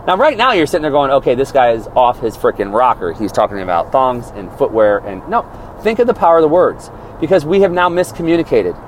Now, 0.07 0.19
right 0.19 0.37
now, 0.37 0.53
you're 0.53 0.67
sitting 0.67 0.83
there 0.83 0.91
going, 0.91 1.11
okay, 1.11 1.35
this 1.35 1.51
guy 1.51 1.73
is 1.73 1.87
off 1.97 2.21
his 2.21 2.37
freaking 2.37 2.75
rocker. 2.75 3.15
He's 3.15 3.33
talking 3.33 3.61
about 3.61 3.91
thongs 3.91 4.29
and 4.35 4.53
footwear, 4.59 4.99
and 4.99 5.27
no, 5.31 5.43
think 5.83 5.99
of 5.99 6.07
the 6.07 6.13
power 6.13 6.37
of 6.37 6.43
the 6.43 6.49
words 6.49 6.91
because 7.21 7.47
we 7.47 7.63
have 7.63 7.73
now 7.73 7.89
miscommunicated. 7.89 8.79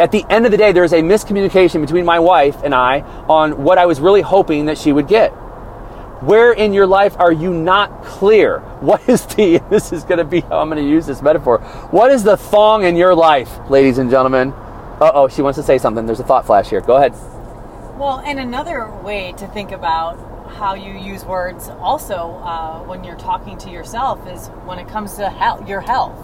At 0.00 0.10
the 0.10 0.24
end 0.28 0.44
of 0.44 0.50
the 0.50 0.58
day, 0.58 0.72
there 0.72 0.82
is 0.82 0.92
a 0.92 1.02
miscommunication 1.02 1.80
between 1.80 2.04
my 2.04 2.18
wife 2.18 2.56
and 2.64 2.74
I 2.74 3.02
on 3.28 3.62
what 3.62 3.78
I 3.78 3.86
was 3.86 4.00
really 4.00 4.22
hoping 4.22 4.66
that 4.66 4.78
she 4.78 4.90
would 4.90 5.06
get. 5.06 5.32
Where 6.22 6.52
in 6.52 6.72
your 6.72 6.86
life 6.86 7.16
are 7.18 7.32
you 7.32 7.52
not 7.52 8.04
clear? 8.04 8.60
What 8.78 9.08
is 9.08 9.26
the, 9.26 9.58
this 9.70 9.92
is 9.92 10.04
going 10.04 10.18
to 10.18 10.24
be 10.24 10.40
how 10.40 10.60
I'm 10.60 10.70
going 10.70 10.80
to 10.80 10.88
use 10.88 11.04
this 11.04 11.20
metaphor. 11.20 11.58
What 11.90 12.12
is 12.12 12.22
the 12.22 12.36
thong 12.36 12.84
in 12.84 12.94
your 12.94 13.12
life, 13.12 13.50
ladies 13.68 13.98
and 13.98 14.08
gentlemen? 14.08 14.52
Uh 15.00 15.10
oh, 15.14 15.26
she 15.26 15.42
wants 15.42 15.56
to 15.58 15.64
say 15.64 15.78
something. 15.78 16.06
There's 16.06 16.20
a 16.20 16.24
thought 16.24 16.46
flash 16.46 16.70
here. 16.70 16.80
Go 16.80 16.96
ahead. 16.96 17.12
Well, 17.98 18.22
and 18.24 18.38
another 18.38 18.88
way 19.02 19.34
to 19.38 19.48
think 19.48 19.72
about 19.72 20.14
how 20.52 20.74
you 20.74 20.92
use 20.92 21.24
words 21.24 21.68
also 21.68 22.40
uh, 22.44 22.84
when 22.84 23.02
you're 23.02 23.16
talking 23.16 23.58
to 23.58 23.70
yourself 23.70 24.24
is 24.28 24.46
when 24.64 24.78
it 24.78 24.86
comes 24.86 25.16
to 25.16 25.64
your 25.66 25.80
health. 25.80 26.16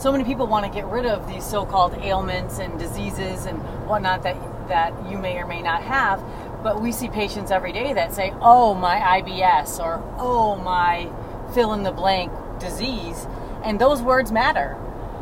So 0.00 0.10
many 0.10 0.24
people 0.24 0.46
want 0.46 0.64
to 0.64 0.72
get 0.72 0.86
rid 0.86 1.04
of 1.04 1.28
these 1.28 1.44
so-called 1.44 1.98
ailments 1.98 2.60
and 2.60 2.78
diseases 2.78 3.44
and 3.44 3.58
whatnot 3.86 4.22
that 4.22 4.36
that 4.68 5.10
you 5.10 5.18
may 5.18 5.36
or 5.36 5.46
may 5.46 5.62
not 5.62 5.82
have. 5.82 6.20
But 6.64 6.80
we 6.80 6.92
see 6.92 7.08
patients 7.08 7.50
every 7.50 7.72
day 7.72 7.92
that 7.92 8.14
say, 8.14 8.32
"Oh, 8.40 8.72
my 8.72 8.96
IBS," 8.96 9.78
or 9.78 10.02
"Oh, 10.18 10.56
my 10.56 11.08
fill 11.52 11.74
in 11.74 11.82
the 11.82 11.92
blank 11.92 12.32
disease," 12.58 13.28
and 13.62 13.78
those 13.78 14.00
words 14.00 14.32
matter. 14.32 14.78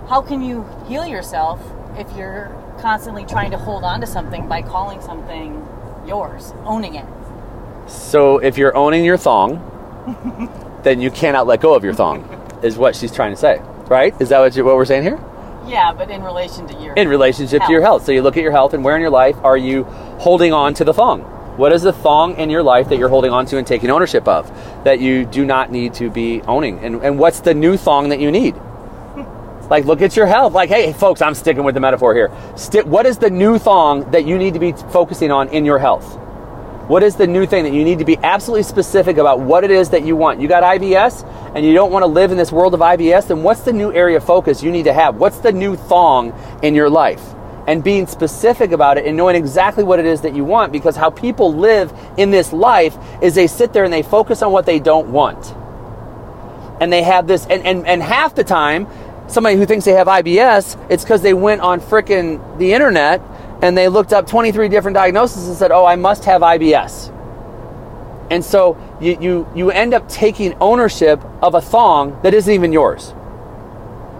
How 0.08 0.22
can 0.22 0.40
you 0.40 0.64
heal 0.86 1.04
yourself 1.04 1.58
if 1.98 2.06
you're 2.16 2.52
constantly 2.80 3.24
trying 3.24 3.50
to 3.50 3.58
hold 3.58 3.82
on 3.82 4.00
to 4.02 4.06
something 4.06 4.46
by 4.46 4.62
calling 4.62 5.00
something 5.00 5.66
yours, 6.06 6.54
owning 6.64 6.94
it? 6.94 7.06
So 7.86 8.38
if 8.38 8.56
you're 8.56 8.76
owning 8.76 9.04
your 9.04 9.16
thong, 9.16 9.58
then 10.84 11.00
you 11.00 11.10
cannot 11.10 11.48
let 11.48 11.60
go 11.60 11.74
of 11.74 11.82
your 11.82 11.94
thong, 11.94 12.22
is 12.62 12.78
what 12.78 12.94
she's 12.94 13.10
trying 13.10 13.32
to 13.32 13.36
say, 13.36 13.60
right? 13.88 14.14
Is 14.20 14.28
that 14.28 14.38
what, 14.38 14.54
you, 14.54 14.64
what 14.64 14.76
we're 14.76 14.84
saying 14.84 15.02
here? 15.02 15.18
Yeah, 15.66 15.92
but 15.92 16.08
in 16.08 16.22
relation 16.22 16.68
to 16.68 16.74
your 16.80 16.94
in 16.94 17.08
relationship 17.08 17.62
to 17.62 17.72
your 17.72 17.82
health. 17.82 18.04
So 18.04 18.12
you 18.12 18.22
look 18.22 18.36
at 18.36 18.42
your 18.42 18.52
health 18.52 18.74
and 18.74 18.84
where 18.84 18.94
in 18.94 19.00
your 19.00 19.10
life 19.10 19.36
are 19.42 19.56
you 19.56 19.84
holding 20.18 20.52
on 20.52 20.74
to 20.74 20.84
the 20.84 20.94
thong? 20.94 21.31
What 21.56 21.72
is 21.72 21.82
the 21.82 21.92
thong 21.92 22.36
in 22.36 22.48
your 22.48 22.62
life 22.62 22.88
that 22.88 22.98
you're 22.98 23.10
holding 23.10 23.30
on 23.30 23.44
to 23.46 23.58
and 23.58 23.66
taking 23.66 23.90
ownership 23.90 24.26
of 24.26 24.50
that 24.84 25.00
you 25.00 25.26
do 25.26 25.44
not 25.44 25.70
need 25.70 25.92
to 25.94 26.08
be 26.08 26.40
owning? 26.42 26.78
And, 26.78 27.02
and 27.02 27.18
what's 27.18 27.40
the 27.40 27.52
new 27.52 27.76
thong 27.76 28.08
that 28.08 28.20
you 28.20 28.30
need? 28.30 28.54
Like, 29.70 29.86
look 29.86 30.02
at 30.02 30.16
your 30.16 30.26
health. 30.26 30.52
Like, 30.52 30.68
hey, 30.68 30.92
folks, 30.92 31.22
I'm 31.22 31.34
sticking 31.34 31.64
with 31.64 31.74
the 31.74 31.80
metaphor 31.80 32.14
here. 32.14 32.30
Sti- 32.56 32.82
what 32.82 33.06
is 33.06 33.16
the 33.16 33.30
new 33.30 33.58
thong 33.58 34.10
that 34.10 34.26
you 34.26 34.36
need 34.36 34.52
to 34.52 34.60
be 34.60 34.72
focusing 34.72 35.30
on 35.30 35.48
in 35.48 35.64
your 35.64 35.78
health? 35.78 36.18
What 36.88 37.02
is 37.02 37.16
the 37.16 37.26
new 37.26 37.46
thing 37.46 37.64
that 37.64 37.72
you 37.72 37.82
need 37.82 38.00
to 38.00 38.04
be 38.04 38.18
absolutely 38.18 38.64
specific 38.64 39.16
about 39.16 39.40
what 39.40 39.64
it 39.64 39.70
is 39.70 39.88
that 39.90 40.04
you 40.04 40.14
want? 40.14 40.40
You 40.40 40.48
got 40.48 40.62
IBS 40.62 41.24
and 41.54 41.64
you 41.64 41.72
don't 41.72 41.90
want 41.90 42.02
to 42.02 42.08
live 42.08 42.32
in 42.32 42.36
this 42.36 42.52
world 42.52 42.74
of 42.74 42.80
IBS, 42.80 43.28
then 43.28 43.42
what's 43.42 43.60
the 43.60 43.72
new 43.72 43.92
area 43.92 44.18
of 44.18 44.24
focus 44.24 44.62
you 44.62 44.70
need 44.70 44.84
to 44.84 44.92
have? 44.92 45.16
What's 45.16 45.38
the 45.38 45.52
new 45.52 45.76
thong 45.76 46.34
in 46.62 46.74
your 46.74 46.90
life? 46.90 47.22
And 47.66 47.84
being 47.84 48.06
specific 48.06 48.72
about 48.72 48.98
it 48.98 49.06
and 49.06 49.16
knowing 49.16 49.36
exactly 49.36 49.84
what 49.84 50.00
it 50.00 50.06
is 50.06 50.22
that 50.22 50.34
you 50.34 50.44
want 50.44 50.72
because 50.72 50.96
how 50.96 51.10
people 51.10 51.54
live 51.54 51.92
in 52.16 52.30
this 52.30 52.52
life 52.52 52.96
is 53.22 53.34
they 53.34 53.46
sit 53.46 53.72
there 53.72 53.84
and 53.84 53.92
they 53.92 54.02
focus 54.02 54.42
on 54.42 54.50
what 54.52 54.66
they 54.66 54.80
don't 54.80 55.12
want. 55.12 55.54
And 56.80 56.92
they 56.92 57.02
have 57.02 57.28
this, 57.28 57.46
and, 57.46 57.64
and, 57.64 57.86
and 57.86 58.02
half 58.02 58.34
the 58.34 58.42
time, 58.42 58.88
somebody 59.28 59.56
who 59.56 59.64
thinks 59.64 59.84
they 59.84 59.92
have 59.92 60.08
IBS, 60.08 60.76
it's 60.90 61.04
because 61.04 61.22
they 61.22 61.34
went 61.34 61.60
on 61.60 61.80
frickin' 61.80 62.58
the 62.58 62.72
internet 62.72 63.20
and 63.62 63.78
they 63.78 63.88
looked 63.88 64.12
up 64.12 64.26
23 64.26 64.68
different 64.68 64.96
diagnoses 64.96 65.46
and 65.46 65.56
said, 65.56 65.70
oh, 65.70 65.84
I 65.86 65.94
must 65.94 66.24
have 66.24 66.42
IBS. 66.42 67.10
And 68.30 68.44
so 68.44 68.76
you, 69.00 69.18
you, 69.20 69.48
you 69.54 69.70
end 69.70 69.94
up 69.94 70.08
taking 70.08 70.54
ownership 70.54 71.22
of 71.40 71.54
a 71.54 71.60
thong 71.60 72.20
that 72.22 72.34
isn't 72.34 72.52
even 72.52 72.72
yours. 72.72 73.14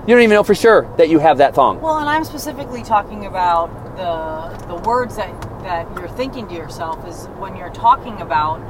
You 0.02 0.16
don't 0.16 0.24
even 0.24 0.34
know 0.34 0.42
for 0.42 0.56
sure 0.56 0.92
that 0.96 1.08
you 1.08 1.20
have 1.20 1.38
that 1.38 1.54
thong. 1.54 1.80
Well, 1.80 1.98
and 1.98 2.08
I'm 2.08 2.24
specifically 2.24 2.82
talking 2.82 3.26
about 3.26 3.68
the 3.96 4.66
the 4.66 4.74
words 4.82 5.14
that 5.14 5.30
that 5.62 5.88
you're 5.96 6.08
thinking 6.08 6.48
to 6.48 6.54
yourself 6.54 7.06
is 7.06 7.26
when 7.38 7.54
you're 7.56 7.70
talking 7.70 8.20
about 8.20 8.60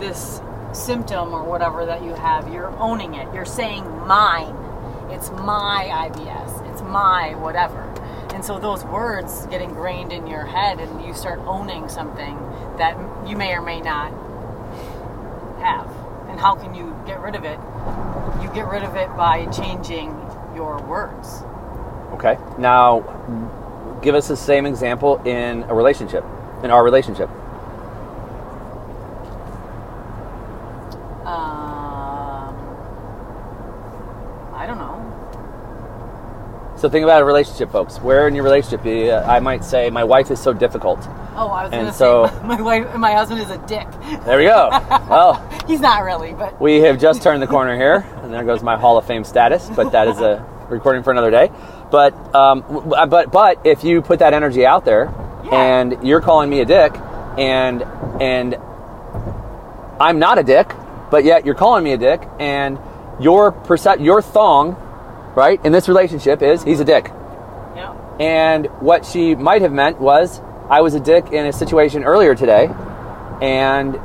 this 0.00 0.40
symptom 0.72 1.34
or 1.34 1.44
whatever 1.44 1.84
that 1.84 2.02
you 2.02 2.14
have, 2.14 2.50
you're 2.50 2.74
owning 2.78 3.14
it. 3.14 3.28
You're 3.34 3.44
saying 3.44 3.84
mine. 4.06 4.56
It's 5.10 5.30
my 5.30 6.08
IBS. 6.08 6.72
It's 6.72 6.80
my 6.80 7.34
whatever. 7.34 7.82
And 8.32 8.42
so 8.42 8.58
those 8.58 8.82
words 8.84 9.46
get 9.48 9.60
ingrained 9.60 10.12
in 10.12 10.26
your 10.26 10.46
head 10.46 10.80
and 10.80 11.04
you 11.04 11.12
start 11.12 11.40
owning 11.40 11.90
something 11.90 12.36
that 12.78 12.96
you 13.28 13.36
may 13.36 13.52
or 13.52 13.60
may 13.60 13.82
not 13.82 14.12
have. 15.60 15.90
And 16.30 16.40
how 16.40 16.54
can 16.54 16.74
you 16.74 16.96
get 17.06 17.20
rid 17.20 17.34
of 17.34 17.44
it? 17.44 17.58
You 18.40 18.48
get 18.54 18.66
rid 18.66 18.82
of 18.82 18.96
it 18.96 19.14
by 19.14 19.44
changing 19.46 20.19
your 20.60 20.78
words. 20.82 21.42
Okay. 22.12 22.36
Now, 22.58 23.00
give 24.02 24.14
us 24.14 24.28
the 24.28 24.36
same 24.36 24.66
example 24.66 25.16
in 25.24 25.62
a 25.64 25.74
relationship, 25.74 26.22
in 26.62 26.70
our 26.70 26.84
relationship. 26.84 27.30
Um, 31.24 32.54
I 34.54 34.66
don't 34.66 34.78
know. 34.78 34.98
So 36.76 36.88
think 36.90 37.04
about 37.04 37.22
a 37.22 37.24
relationship, 37.24 37.70
folks. 37.72 37.98
Where 37.98 38.28
in 38.28 38.34
your 38.34 38.44
relationship, 38.44 38.84
uh, 38.84 39.24
I 39.26 39.40
might 39.40 39.64
say, 39.64 39.88
my 39.90 40.04
wife 40.04 40.30
is 40.30 40.40
so 40.40 40.52
difficult. 40.52 40.98
Oh, 41.36 41.48
I 41.48 41.62
was 41.62 41.70
going 41.70 41.86
to 41.86 41.92
so- 41.92 42.26
say 42.26 42.42
my 42.44 42.60
wife, 42.60 42.94
my 42.96 43.12
husband 43.12 43.40
is 43.40 43.50
a 43.50 43.58
dick. 43.66 43.86
There 44.26 44.36
we 44.38 44.44
go. 44.44 44.68
well, 45.08 45.46
He's 45.66 45.80
not 45.80 46.02
really, 46.02 46.32
but 46.34 46.60
we 46.60 46.80
have 46.80 46.98
just 46.98 47.22
turned 47.22 47.40
the 47.40 47.46
corner 47.46 47.76
here, 47.76 48.00
and 48.30 48.38
there 48.38 48.44
goes 48.44 48.62
my 48.62 48.76
Hall 48.76 48.96
of 48.96 49.04
Fame 49.06 49.24
status. 49.24 49.68
But 49.74 49.90
that 49.92 50.06
is 50.06 50.20
a 50.20 50.46
recording 50.68 51.02
for 51.02 51.10
another 51.10 51.30
day. 51.32 51.50
But 51.90 52.14
um, 52.34 52.62
but 53.08 53.32
but 53.32 53.66
if 53.66 53.82
you 53.82 54.02
put 54.02 54.20
that 54.20 54.32
energy 54.34 54.64
out 54.64 54.84
there, 54.84 55.12
Yeah. 55.44 55.54
and 55.54 56.06
you're 56.06 56.20
calling 56.20 56.48
me 56.48 56.60
a 56.60 56.64
dick, 56.64 56.92
and 57.36 57.82
and 58.20 58.54
I'm 60.00 60.18
not 60.18 60.38
a 60.38 60.42
dick, 60.42 60.72
but 61.10 61.24
yet 61.24 61.44
you're 61.44 61.54
calling 61.56 61.82
me 61.82 61.92
a 61.92 61.98
dick, 61.98 62.22
and 62.38 62.78
your 63.18 63.50
percep- 63.52 64.02
your 64.04 64.22
thong, 64.22 64.76
right, 65.34 65.60
in 65.64 65.72
this 65.72 65.88
relationship 65.88 66.40
is 66.42 66.62
he's 66.62 66.80
a 66.80 66.84
dick. 66.84 67.10
yeah. 67.76 67.92
And 68.20 68.66
what 68.80 69.04
she 69.04 69.34
might 69.34 69.62
have 69.62 69.72
meant 69.72 70.00
was, 70.00 70.40
I 70.68 70.80
was 70.82 70.94
a 70.94 71.00
dick 71.00 71.32
in 71.32 71.46
a 71.46 71.52
situation 71.52 72.04
earlier 72.04 72.34
today, 72.36 72.70
and 73.42 73.98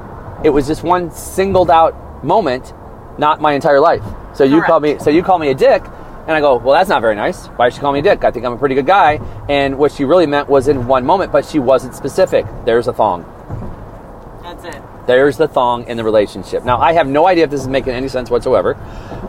it 0.43 0.49
was 0.49 0.67
just 0.67 0.83
one 0.83 1.11
singled 1.11 1.69
out 1.69 2.23
moment, 2.23 2.73
not 3.17 3.41
my 3.41 3.53
entire 3.53 3.79
life. 3.79 4.03
So 4.33 4.43
you 4.43 4.61
call 4.61 4.79
me, 4.79 4.99
so 4.99 5.09
you 5.09 5.23
call 5.23 5.39
me 5.39 5.49
a 5.49 5.55
dick, 5.55 5.83
and 6.27 6.31
I 6.31 6.41
go, 6.41 6.57
well, 6.57 6.73
that's 6.73 6.89
not 6.89 7.01
very 7.01 7.15
nice. 7.15 7.45
Why 7.47 7.69
did 7.69 7.75
she 7.75 7.81
call 7.81 7.93
me 7.93 7.99
a 7.99 8.01
dick? 8.01 8.23
I 8.23 8.31
think 8.31 8.45
I'm 8.45 8.53
a 8.53 8.57
pretty 8.57 8.75
good 8.75 8.87
guy. 8.87 9.19
And 9.47 9.77
what 9.77 9.91
she 9.91 10.05
really 10.05 10.25
meant 10.25 10.49
was 10.49 10.67
in 10.67 10.87
one 10.87 11.05
moment, 11.05 11.31
but 11.31 11.45
she 11.45 11.59
wasn't 11.59 11.93
specific. 11.93 12.45
There's 12.65 12.87
a 12.87 12.93
thong. 12.93 13.23
That's 14.41 14.63
it. 14.65 14.81
There's 15.07 15.37
the 15.37 15.47
thong 15.47 15.87
in 15.87 15.97
the 15.97 16.03
relationship. 16.03 16.63
Now, 16.63 16.79
I 16.79 16.93
have 16.93 17.07
no 17.07 17.27
idea 17.27 17.43
if 17.43 17.51
this 17.51 17.61
is 17.61 17.67
making 17.67 17.93
any 17.93 18.07
sense 18.07 18.29
whatsoever, 18.29 18.75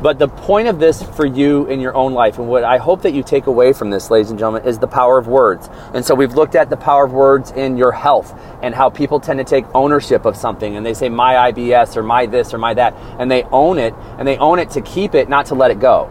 but 0.01 0.19
the 0.19 0.29
point 0.29 0.69
of 0.69 0.79
this 0.79 1.03
for 1.03 1.27
you 1.27 1.67
in 1.67 1.81
your 1.81 1.95
own 1.95 2.15
life, 2.15 2.39
and 2.39 2.49
what 2.49 2.65
I 2.65 2.79
hope 2.79 3.03
that 3.03 3.13
you 3.13 3.23
take 3.23 3.47
away 3.47 3.73
from 3.73 3.91
this, 3.91 4.11
ladies 4.11 4.31
and 4.31 4.39
gentlemen, 4.39 4.67
is 4.67 4.79
the 4.79 4.87
power 4.87 5.19
of 5.19 5.27
words. 5.27 5.69
And 5.93 6.05
so 6.05 6.15
we've 6.15 6.35
looked 6.35 6.55
at 6.55 6.71
the 6.71 6.77
power 6.77 7.05
of 7.05 7.13
words 7.13 7.51
in 7.51 7.77
your 7.77 7.93
health 7.93 8.35
and 8.63 8.75
how 8.75 8.89
people 8.89 9.21
tend 9.21 9.39
to 9.39 9.45
take 9.45 9.67
ownership 9.75 10.25
of 10.25 10.37
something 10.37 10.77
and 10.77 10.85
they 10.85 10.95
say, 10.95 11.09
my 11.09 11.53
IBS 11.53 11.97
or 11.97 12.03
my 12.03 12.27
this 12.27 12.55
or 12.55 12.59
my 12.59 12.75
that, 12.75 12.95
and 13.19 13.31
they 13.31 13.43
own 13.45 13.79
it, 13.79 13.95
and 14.19 14.27
they 14.27 14.39
own 14.39 14.59
it 14.59 14.71
to 14.71 14.81
keep 14.81 15.15
it, 15.15 15.29
not 15.29 15.47
to 15.47 15.55
let 15.55 15.71
it 15.71 15.79
go. 15.79 16.11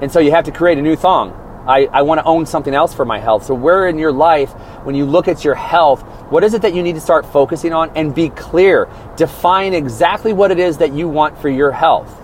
And 0.00 0.10
so 0.10 0.20
you 0.20 0.30
have 0.30 0.44
to 0.44 0.52
create 0.52 0.78
a 0.78 0.82
new 0.82 0.96
thong. 0.96 1.40
I, 1.66 1.86
I 1.86 2.02
want 2.02 2.20
to 2.20 2.24
own 2.24 2.44
something 2.44 2.74
else 2.74 2.92
for 2.92 3.04
my 3.04 3.18
health. 3.18 3.44
So, 3.44 3.54
where 3.54 3.88
in 3.88 3.98
your 3.98 4.12
life, 4.12 4.50
when 4.84 4.94
you 4.94 5.04
look 5.04 5.28
at 5.28 5.44
your 5.44 5.54
health, 5.54 6.02
what 6.30 6.44
is 6.44 6.54
it 6.54 6.62
that 6.62 6.74
you 6.74 6.82
need 6.82 6.94
to 6.94 7.00
start 7.00 7.24
focusing 7.24 7.72
on 7.72 7.90
and 7.96 8.14
be 8.14 8.28
clear? 8.28 8.88
Define 9.16 9.72
exactly 9.72 10.32
what 10.32 10.50
it 10.50 10.58
is 10.58 10.78
that 10.78 10.92
you 10.92 11.08
want 11.08 11.38
for 11.38 11.48
your 11.48 11.70
health. 11.70 12.20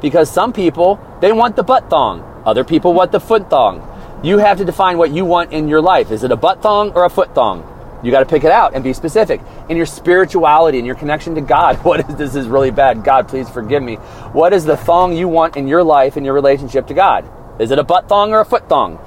Because 0.00 0.30
some 0.30 0.52
people, 0.52 1.00
they 1.20 1.32
want 1.32 1.56
the 1.56 1.64
butt 1.64 1.90
thong, 1.90 2.22
other 2.44 2.64
people 2.64 2.94
want 2.94 3.12
the 3.12 3.20
foot 3.20 3.50
thong. 3.50 3.82
You 4.22 4.38
have 4.38 4.58
to 4.58 4.64
define 4.64 4.98
what 4.98 5.10
you 5.10 5.24
want 5.24 5.52
in 5.52 5.68
your 5.68 5.80
life. 5.80 6.10
Is 6.10 6.22
it 6.22 6.30
a 6.30 6.36
butt 6.36 6.62
thong 6.62 6.92
or 6.92 7.04
a 7.04 7.10
foot 7.10 7.34
thong? 7.34 7.72
You 8.02 8.10
got 8.10 8.20
to 8.20 8.26
pick 8.26 8.44
it 8.44 8.52
out 8.52 8.74
and 8.74 8.84
be 8.84 8.92
specific. 8.92 9.40
In 9.68 9.76
your 9.76 9.86
spirituality 9.86 10.78
and 10.78 10.86
your 10.86 10.96
connection 10.96 11.34
to 11.34 11.40
God, 11.40 11.76
what 11.84 12.08
is 12.08 12.16
this 12.16 12.34
is 12.36 12.46
really 12.46 12.70
bad. 12.70 13.02
God, 13.02 13.26
please 13.26 13.48
forgive 13.48 13.82
me. 13.82 13.96
What 14.32 14.52
is 14.52 14.64
the 14.64 14.76
thong 14.76 15.16
you 15.16 15.28
want 15.28 15.56
in 15.56 15.66
your 15.66 15.82
life 15.82 16.16
in 16.16 16.24
your 16.24 16.34
relationship 16.34 16.86
to 16.86 16.94
God? 16.94 17.28
Is 17.58 17.70
it 17.70 17.78
a 17.78 17.84
butt 17.84 18.08
thong 18.08 18.32
or 18.32 18.40
a 18.40 18.44
foot 18.44 18.68
thong? 18.68 18.98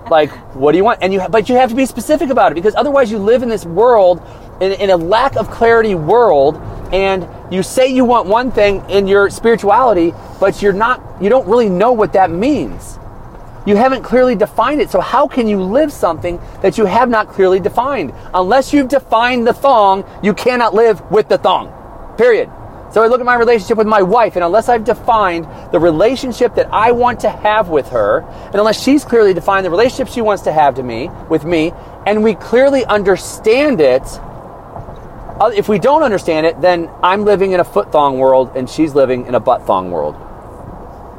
like, 0.10 0.30
what 0.54 0.72
do 0.72 0.78
you 0.78 0.84
want? 0.84 1.02
And 1.02 1.12
you, 1.12 1.22
but 1.28 1.48
you 1.48 1.56
have 1.56 1.70
to 1.70 1.76
be 1.76 1.86
specific 1.86 2.30
about 2.30 2.52
it 2.52 2.54
because 2.54 2.74
otherwise 2.74 3.10
you 3.10 3.18
live 3.18 3.42
in 3.42 3.48
this 3.48 3.64
world, 3.64 4.22
in, 4.60 4.72
in 4.72 4.90
a 4.90 4.96
lack 4.96 5.36
of 5.36 5.50
clarity 5.50 5.94
world, 5.94 6.56
and 6.92 7.28
you 7.52 7.62
say 7.62 7.88
you 7.88 8.04
want 8.04 8.28
one 8.28 8.50
thing 8.50 8.88
in 8.88 9.06
your 9.06 9.28
spirituality, 9.28 10.14
but 10.40 10.62
you're 10.62 10.72
not, 10.72 11.02
you 11.20 11.28
don't 11.28 11.46
really 11.46 11.68
know 11.68 11.92
what 11.92 12.12
that 12.14 12.30
means. 12.30 12.98
You 13.66 13.74
haven't 13.74 14.04
clearly 14.04 14.36
defined 14.36 14.80
it. 14.80 14.90
So 14.90 15.00
how 15.00 15.26
can 15.26 15.48
you 15.48 15.60
live 15.60 15.92
something 15.92 16.40
that 16.62 16.78
you 16.78 16.86
have 16.86 17.08
not 17.10 17.28
clearly 17.28 17.58
defined? 17.58 18.14
Unless 18.32 18.72
you've 18.72 18.88
defined 18.88 19.46
the 19.46 19.52
thong, 19.52 20.04
you 20.22 20.32
cannot 20.32 20.72
live 20.72 21.10
with 21.10 21.28
the 21.28 21.36
thong. 21.36 21.72
Period. 22.16 22.48
So 22.96 23.02
I 23.02 23.08
look 23.08 23.20
at 23.20 23.26
my 23.26 23.34
relationship 23.34 23.76
with 23.76 23.86
my 23.86 24.00
wife, 24.00 24.36
and 24.36 24.42
unless 24.42 24.70
I've 24.70 24.84
defined 24.84 25.46
the 25.70 25.78
relationship 25.78 26.54
that 26.54 26.72
I 26.72 26.92
want 26.92 27.20
to 27.20 27.28
have 27.28 27.68
with 27.68 27.90
her, 27.90 28.20
and 28.20 28.54
unless 28.54 28.82
she's 28.82 29.04
clearly 29.04 29.34
defined 29.34 29.66
the 29.66 29.70
relationship 29.70 30.08
she 30.08 30.22
wants 30.22 30.44
to 30.44 30.52
have 30.52 30.76
to 30.76 30.82
me 30.82 31.10
with 31.28 31.44
me, 31.44 31.72
and 32.06 32.24
we 32.24 32.34
clearly 32.36 32.86
understand 32.86 33.82
it, 33.82 34.00
uh, 34.00 35.52
if 35.54 35.68
we 35.68 35.78
don't 35.78 36.04
understand 36.04 36.46
it, 36.46 36.58
then 36.62 36.88
I'm 37.02 37.26
living 37.26 37.52
in 37.52 37.60
a 37.60 37.64
foot 37.64 37.92
thong 37.92 38.16
world 38.18 38.52
and 38.56 38.66
she's 38.66 38.94
living 38.94 39.26
in 39.26 39.34
a 39.34 39.40
butt 39.40 39.66
thong 39.66 39.90
world. 39.90 40.14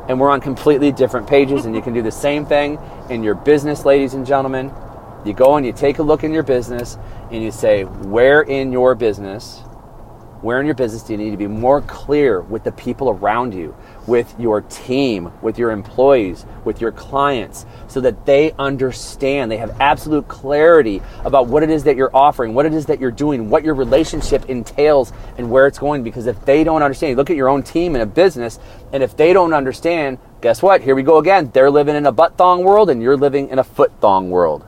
And 0.10 0.19
we're 0.19 0.31
on 0.31 0.41
completely 0.41 0.91
different 0.91 1.27
pages 1.27 1.65
and 1.65 1.75
you 1.75 1.84
can 1.84 1.93
do 1.93 2.01
the 2.01 2.12
same 2.12 2.43
thing 2.43 2.79
in 3.12 3.22
your 3.22 3.36
business 3.36 3.86
ladies 3.86 4.15
and 4.15 4.25
gentlemen. 4.25 4.74
You 5.24 5.34
go 5.34 5.57
and 5.57 5.63
you 5.63 5.74
take 5.74 6.00
a 6.00 6.03
look 6.03 6.24
in 6.24 6.34
your 6.34 6.41
business 6.41 6.98
and 7.29 7.43
you 7.43 7.51
say 7.51 7.84
where 7.84 8.41
in 8.41 8.72
your 8.72 8.96
business 8.96 9.62
where 10.48 10.62
in 10.62 10.66
your 10.66 10.75
business 10.75 11.04
do 11.04 11.12
you 11.12 11.18
need 11.18 11.32
to 11.32 11.38
be 11.38 11.46
more 11.46 11.82
clear 11.82 12.39
with 12.39 12.63
the 12.63 12.72
people 12.72 13.10
around 13.10 13.54
you 13.54 13.75
with 14.08 14.34
your 14.39 14.62
team 14.62 15.30
with 15.42 15.60
your 15.60 15.72
employees 15.72 16.46
with 16.63 16.80
your 16.80 16.94
clients 16.94 17.66
so 17.88 18.00
that 18.00 18.25
they 18.25 18.54
understand 18.58 19.51
they 19.51 19.58
have 19.58 19.75
absolute 19.82 20.25
clarity 20.30 21.01
about 21.25 21.48
what 21.48 21.63
it 21.63 21.70
is 21.70 21.84
that 21.84 21.98
you're 21.98 22.16
offering 22.16 22.54
what 22.54 22.66
it 22.66 22.74
is 22.74 22.86
that 22.86 23.00
you're 23.01 23.12
doing 23.12 23.50
what 23.50 23.66
your 23.66 23.75
relationship 23.75 24.50
entails 24.50 25.12
and 25.38 25.50
where 25.50 25.68
it's 25.68 25.80
going? 25.80 26.04
Because 26.04 26.27
if 26.27 26.44
they 26.46 26.63
don't 26.63 26.82
understand 26.82 27.12
you 27.12 27.16
look 27.16 27.30
at 27.30 27.36
your 27.36 27.50
own 27.50 27.63
team 27.63 27.96
in 27.96 28.01
a 28.01 28.06
business 28.06 28.60
and 28.94 29.04
if 29.04 29.16
they 29.18 29.34
don't 29.34 29.54
understand 29.54 30.18
guess 30.42 30.62
what? 30.62 30.82
Here 30.82 30.96
we 30.96 31.04
go 31.04 31.18
again. 31.18 31.50
They're 31.54 31.72
living 31.72 31.96
in 31.96 32.06
a 32.06 32.12
butt 32.12 32.38
thong 32.38 32.63
world 32.63 32.89
and 32.89 33.01
you're 33.01 33.18
living 33.18 33.50
in 33.50 33.60
a 33.60 33.63
foot 33.63 33.92
thong 34.00 34.30
world. 34.30 34.66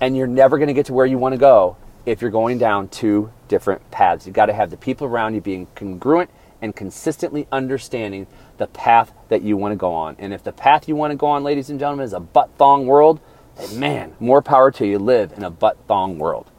And 0.00 0.16
you're 0.16 0.26
never 0.26 0.58
going 0.58 0.68
to 0.68 0.74
get 0.74 0.86
to 0.86 0.94
where 0.94 1.06
you 1.06 1.18
want 1.18 1.34
to 1.34 1.38
go 1.38 1.76
if 2.04 2.20
you're 2.20 2.30
going 2.30 2.58
down 2.58 2.88
two 2.88 3.30
different 3.48 3.90
paths. 3.90 4.26
You've 4.26 4.34
got 4.34 4.46
to 4.46 4.52
have 4.52 4.70
the 4.70 4.76
people 4.76 5.06
around 5.06 5.34
you 5.34 5.40
being 5.40 5.66
congruent 5.74 6.30
and 6.62 6.74
consistently 6.74 7.46
understanding 7.52 8.26
the 8.58 8.66
path 8.66 9.12
that 9.28 9.42
you 9.42 9.56
want 9.56 9.72
to 9.72 9.76
go 9.76 9.92
on. 9.92 10.16
And 10.18 10.32
if 10.32 10.42
the 10.42 10.52
path 10.52 10.88
you 10.88 10.96
want 10.96 11.10
to 11.10 11.16
go 11.16 11.26
on, 11.26 11.44
ladies 11.44 11.70
and 11.70 11.78
gentlemen, 11.78 12.04
is 12.04 12.12
a 12.12 12.20
butt 12.20 12.50
thong 12.56 12.86
world, 12.86 13.20
then 13.56 13.78
man, 13.78 14.14
more 14.20 14.42
power 14.42 14.70
to 14.72 14.86
you. 14.86 14.98
Live 14.98 15.32
in 15.32 15.44
a 15.44 15.50
butt 15.50 15.76
thong 15.86 16.18
world. 16.18 16.50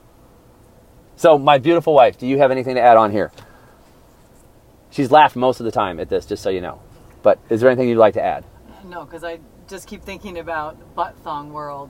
So, 1.16 1.38
my 1.38 1.58
beautiful 1.58 1.94
wife, 1.94 2.18
do 2.18 2.28
you 2.28 2.38
have 2.38 2.52
anything 2.52 2.76
to 2.76 2.82
add 2.82 2.96
on 2.96 3.12
here? 3.12 3.32
She's 4.92 5.12
laughed 5.12 5.36
most 5.36 5.60
of 5.60 5.66
the 5.66 5.72
time 5.72 6.00
at 6.00 6.10
this, 6.10 6.26
just 6.26 6.44
so 6.44 6.50
you 6.50 6.62
know. 6.62 6.80
But 7.24 7.40
is 7.50 7.62
there 7.62 7.70
anything 7.70 7.90
you'd 7.90 7.98
like 7.98 8.14
to 8.14 8.24
add? 8.24 8.46
No, 8.86 9.04
because 9.04 9.24
I 9.24 9.40
just 9.68 9.88
keep 9.88 10.04
thinking 10.04 10.38
about 10.38 10.96
butt 10.96 11.18
thong 11.24 11.52
world, 11.52 11.90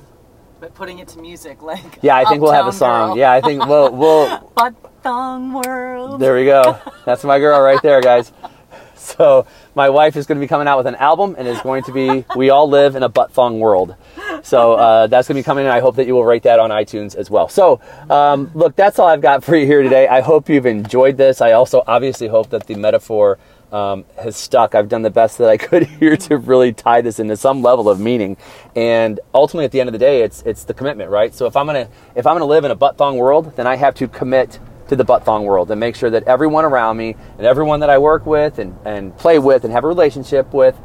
but 0.60 0.74
putting 0.74 1.00
it 1.00 1.08
to 1.10 1.20
music 1.20 1.62
like. 1.62 2.00
Yeah, 2.02 2.16
I 2.16 2.26
think 2.26 2.42
we'll 2.42 2.52
have 2.52 2.68
a 2.68 2.74
song. 2.74 3.10
Girl. 3.10 3.18
Yeah, 3.18 3.32
I 3.32 3.42
think 3.42 3.66
we'll 3.66 3.92
we'll 3.92 4.40
Butt 4.56 4.76
thong 5.04 5.54
world. 5.54 6.20
There 6.20 6.36
we 6.36 6.46
go. 6.46 6.80
That's 7.06 7.24
my 7.24 7.40
girl 7.40 7.62
right 7.62 7.82
there, 7.82 8.02
guys. 8.02 8.32
So 9.18 9.48
my 9.74 9.90
wife 9.90 10.16
is 10.16 10.26
going 10.26 10.38
to 10.38 10.44
be 10.44 10.48
coming 10.48 10.68
out 10.68 10.78
with 10.78 10.88
an 10.88 10.96
album, 10.96 11.36
and 11.38 11.48
is 11.48 11.62
going 11.62 11.84
to 11.84 11.92
be 11.92 12.26
"We 12.36 12.50
All 12.50 12.70
Live 12.70 12.96
in 12.96 13.04
a 13.04 13.10
Butt 13.10 13.32
Thong 13.32 13.60
World." 13.60 13.96
So 14.44 14.74
uh, 14.74 15.08
that's 15.08 15.28
going 15.28 15.36
to 15.36 15.42
be 15.42 15.44
coming, 15.44 15.66
and 15.66 15.74
I 15.74 15.80
hope 15.80 15.96
that 15.96 16.08
you 16.08 16.14
will 16.14 16.26
rate 16.26 16.44
that 16.44 16.60
on 16.60 16.70
iTunes 16.70 17.16
as 17.16 17.30
well. 17.30 17.50
So 17.50 17.80
um, 18.10 18.52
look, 18.54 18.76
that's 18.76 19.00
all 19.00 19.08
I've 19.08 19.22
got 19.22 19.44
for 19.44 19.56
you 19.56 19.66
here 19.66 19.82
today. 19.82 20.08
I 20.08 20.22
hope 20.22 20.50
you've 20.50 20.66
enjoyed 20.66 21.18
this. 21.18 21.42
I 21.42 21.54
also 21.54 21.84
obviously 21.88 22.28
hope 22.28 22.50
that 22.50 22.68
the 22.68 22.76
metaphor 22.76 23.40
um, 23.72 24.06
has 24.22 24.36
stuck. 24.36 24.76
I've 24.76 24.90
done 24.90 25.02
the 25.02 25.10
best 25.10 25.38
that 25.40 25.50
I 25.50 25.58
could 25.58 25.84
here 26.00 26.18
to 26.18 26.38
really 26.38 26.74
tie 26.74 27.02
this 27.02 27.20
into 27.20 27.36
some 27.38 27.62
level 27.62 27.90
of 27.90 28.00
meaning, 28.00 28.38
and 28.76 29.20
ultimately, 29.34 29.66
at 29.66 29.72
the 29.72 29.80
end 29.80 29.90
of 29.90 29.94
the 29.94 30.00
day, 30.00 30.22
it's 30.22 30.42
it's 30.44 30.64
the 30.64 30.74
commitment, 30.74 31.10
right? 31.10 31.34
So 31.34 31.46
if 31.46 31.56
I'm 31.56 31.66
gonna 31.66 31.90
if 32.16 32.28
I'm 32.28 32.36
gonna 32.36 32.46
live 32.46 32.66
in 32.66 32.72
a 32.72 32.76
butt 32.76 32.98
thong 32.98 33.18
world, 33.18 33.56
then 33.56 33.68
I 33.68 33.76
have 33.76 33.96
to 33.96 34.08
commit 34.08 34.60
to 34.90 34.96
the 34.96 35.04
butt 35.04 35.26
thong 35.26 35.46
world 35.46 35.70
and 35.72 35.80
make 35.80 35.96
sure 35.96 36.10
that 36.10 36.24
everyone 36.24 36.66
around 36.66 36.98
me 36.98 37.16
and 37.38 37.46
everyone 37.46 37.82
that 37.82 37.90
I 37.90 37.98
work 37.98 38.26
with 38.26 38.60
and, 38.60 38.78
and 38.86 39.18
play 39.18 39.40
with 39.40 39.64
and 39.64 39.74
have 39.74 39.84
a 39.84 39.88
relationship 39.88 40.54
with 40.54 40.76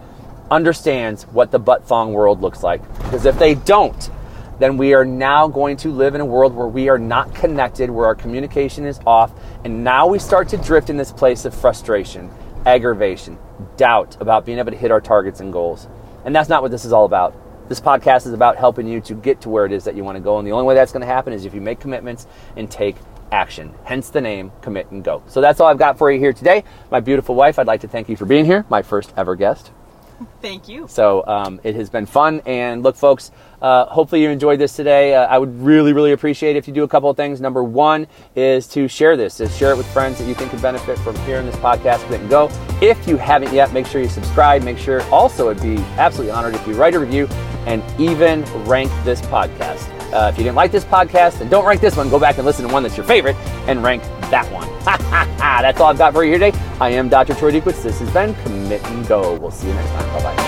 understands 0.50 1.24
what 1.24 1.50
the 1.50 1.58
butt 1.58 1.84
thong 1.86 2.12
world 2.12 2.40
looks 2.40 2.62
like. 2.62 2.82
Because 2.98 3.24
if 3.24 3.38
they 3.38 3.54
don't, 3.54 4.10
then 4.58 4.76
we 4.76 4.94
are 4.94 5.04
now 5.04 5.48
going 5.48 5.76
to 5.78 5.90
live 5.90 6.14
in 6.14 6.20
a 6.20 6.24
world 6.24 6.54
where 6.54 6.68
we 6.68 6.88
are 6.88 6.98
not 6.98 7.34
connected, 7.34 7.90
where 7.90 8.06
our 8.06 8.14
communication 8.14 8.84
is 8.84 9.00
off, 9.06 9.32
and 9.64 9.82
now 9.82 10.06
we 10.06 10.18
start 10.18 10.48
to 10.50 10.56
drift 10.56 10.90
in 10.90 10.96
this 10.96 11.10
place 11.10 11.44
of 11.44 11.54
frustration, 11.54 12.30
aggravation, 12.66 13.38
doubt 13.76 14.16
about 14.20 14.44
being 14.44 14.58
able 14.58 14.70
to 14.70 14.76
hit 14.76 14.90
our 14.90 15.00
targets 15.00 15.40
and 15.40 15.52
goals. 15.52 15.88
And 16.24 16.36
that's 16.36 16.48
not 16.48 16.62
what 16.62 16.70
this 16.70 16.84
is 16.84 16.92
all 16.92 17.04
about. 17.04 17.34
This 17.68 17.80
podcast 17.80 18.26
is 18.26 18.34
about 18.34 18.56
helping 18.56 18.86
you 18.86 19.00
to 19.00 19.14
get 19.14 19.40
to 19.40 19.48
where 19.48 19.64
it 19.64 19.72
is 19.72 19.84
that 19.84 19.96
you 19.96 20.04
want 20.04 20.16
to 20.16 20.22
go. 20.22 20.38
And 20.38 20.46
the 20.46 20.52
only 20.52 20.66
way 20.66 20.74
that's 20.74 20.92
going 20.92 21.00
to 21.00 21.06
happen 21.06 21.32
is 21.32 21.44
if 21.44 21.54
you 21.54 21.60
make 21.60 21.80
commitments 21.80 22.26
and 22.56 22.70
take 22.70 22.96
action. 23.32 23.74
Hence 23.84 24.10
the 24.10 24.20
name 24.20 24.52
Commit 24.60 24.90
and 24.90 25.02
Go. 25.02 25.22
So 25.26 25.40
that's 25.40 25.58
all 25.58 25.66
I've 25.66 25.78
got 25.78 25.98
for 25.98 26.12
you 26.12 26.18
here 26.18 26.32
today. 26.32 26.64
My 26.90 27.00
beautiful 27.00 27.34
wife, 27.34 27.58
I'd 27.58 27.66
like 27.66 27.80
to 27.80 27.88
thank 27.88 28.08
you 28.08 28.16
for 28.16 28.26
being 28.26 28.44
here, 28.44 28.64
my 28.68 28.82
first 28.82 29.12
ever 29.16 29.34
guest. 29.34 29.72
Thank 30.42 30.68
you. 30.68 30.86
So 30.88 31.24
um, 31.26 31.60
it 31.64 31.74
has 31.74 31.90
been 31.90 32.06
fun. 32.06 32.42
And 32.46 32.82
look, 32.82 32.96
folks, 32.96 33.30
uh, 33.60 33.86
hopefully 33.86 34.22
you 34.22 34.30
enjoyed 34.30 34.58
this 34.58 34.74
today. 34.74 35.14
Uh, 35.14 35.26
I 35.26 35.38
would 35.38 35.60
really, 35.60 35.92
really 35.92 36.12
appreciate 36.12 36.56
if 36.56 36.66
you 36.66 36.74
do 36.74 36.84
a 36.84 36.88
couple 36.88 37.10
of 37.10 37.16
things. 37.16 37.40
Number 37.40 37.62
one 37.62 38.06
is 38.34 38.66
to 38.68 38.88
share 38.88 39.16
this, 39.16 39.40
is 39.40 39.56
share 39.56 39.72
it 39.72 39.76
with 39.76 39.86
friends 39.92 40.18
that 40.18 40.26
you 40.26 40.34
think 40.34 40.50
could 40.50 40.62
benefit 40.62 40.98
from 40.98 41.16
hearing 41.24 41.46
this 41.46 41.56
podcast. 41.56 41.98
Click 42.06 42.20
and 42.20 42.30
go. 42.30 42.50
If 42.80 43.06
you 43.06 43.16
haven't 43.16 43.52
yet, 43.52 43.72
make 43.72 43.86
sure 43.86 44.00
you 44.00 44.08
subscribe. 44.08 44.62
Make 44.62 44.78
sure 44.78 45.02
also 45.10 45.50
it'd 45.50 45.62
be 45.62 45.78
absolutely 45.96 46.32
honored 46.32 46.54
if 46.54 46.66
you 46.66 46.74
write 46.74 46.94
a 46.94 46.98
review 46.98 47.26
and 47.66 47.82
even 48.00 48.42
rank 48.64 48.90
this 49.04 49.20
podcast. 49.22 49.91
Uh, 50.12 50.30
if 50.32 50.38
you 50.38 50.44
didn't 50.44 50.56
like 50.56 50.72
this 50.72 50.84
podcast, 50.84 51.38
then 51.38 51.48
don't 51.48 51.64
rank 51.64 51.80
this 51.80 51.96
one. 51.96 52.08
Go 52.10 52.18
back 52.18 52.36
and 52.36 52.46
listen 52.46 52.66
to 52.66 52.72
one 52.72 52.82
that's 52.82 52.96
your 52.96 53.06
favorite 53.06 53.36
and 53.66 53.82
rank 53.82 54.02
that 54.30 54.50
one. 54.52 54.68
That's 55.62 55.78
all 55.78 55.88
I've 55.88 55.98
got 55.98 56.12
for 56.14 56.24
you 56.24 56.30
here 56.30 56.38
today. 56.50 56.58
I 56.80 56.88
am 56.90 57.08
Dr. 57.08 57.34
Troy 57.34 57.52
Dukowitz. 57.52 57.82
This 57.82 58.00
has 58.00 58.10
been 58.12 58.34
Commit 58.42 58.82
and 58.84 59.06
Go. 59.06 59.34
We'll 59.36 59.50
see 59.50 59.68
you 59.68 59.74
next 59.74 59.90
time. 59.90 60.22
Bye 60.22 60.34
bye. 60.34 60.41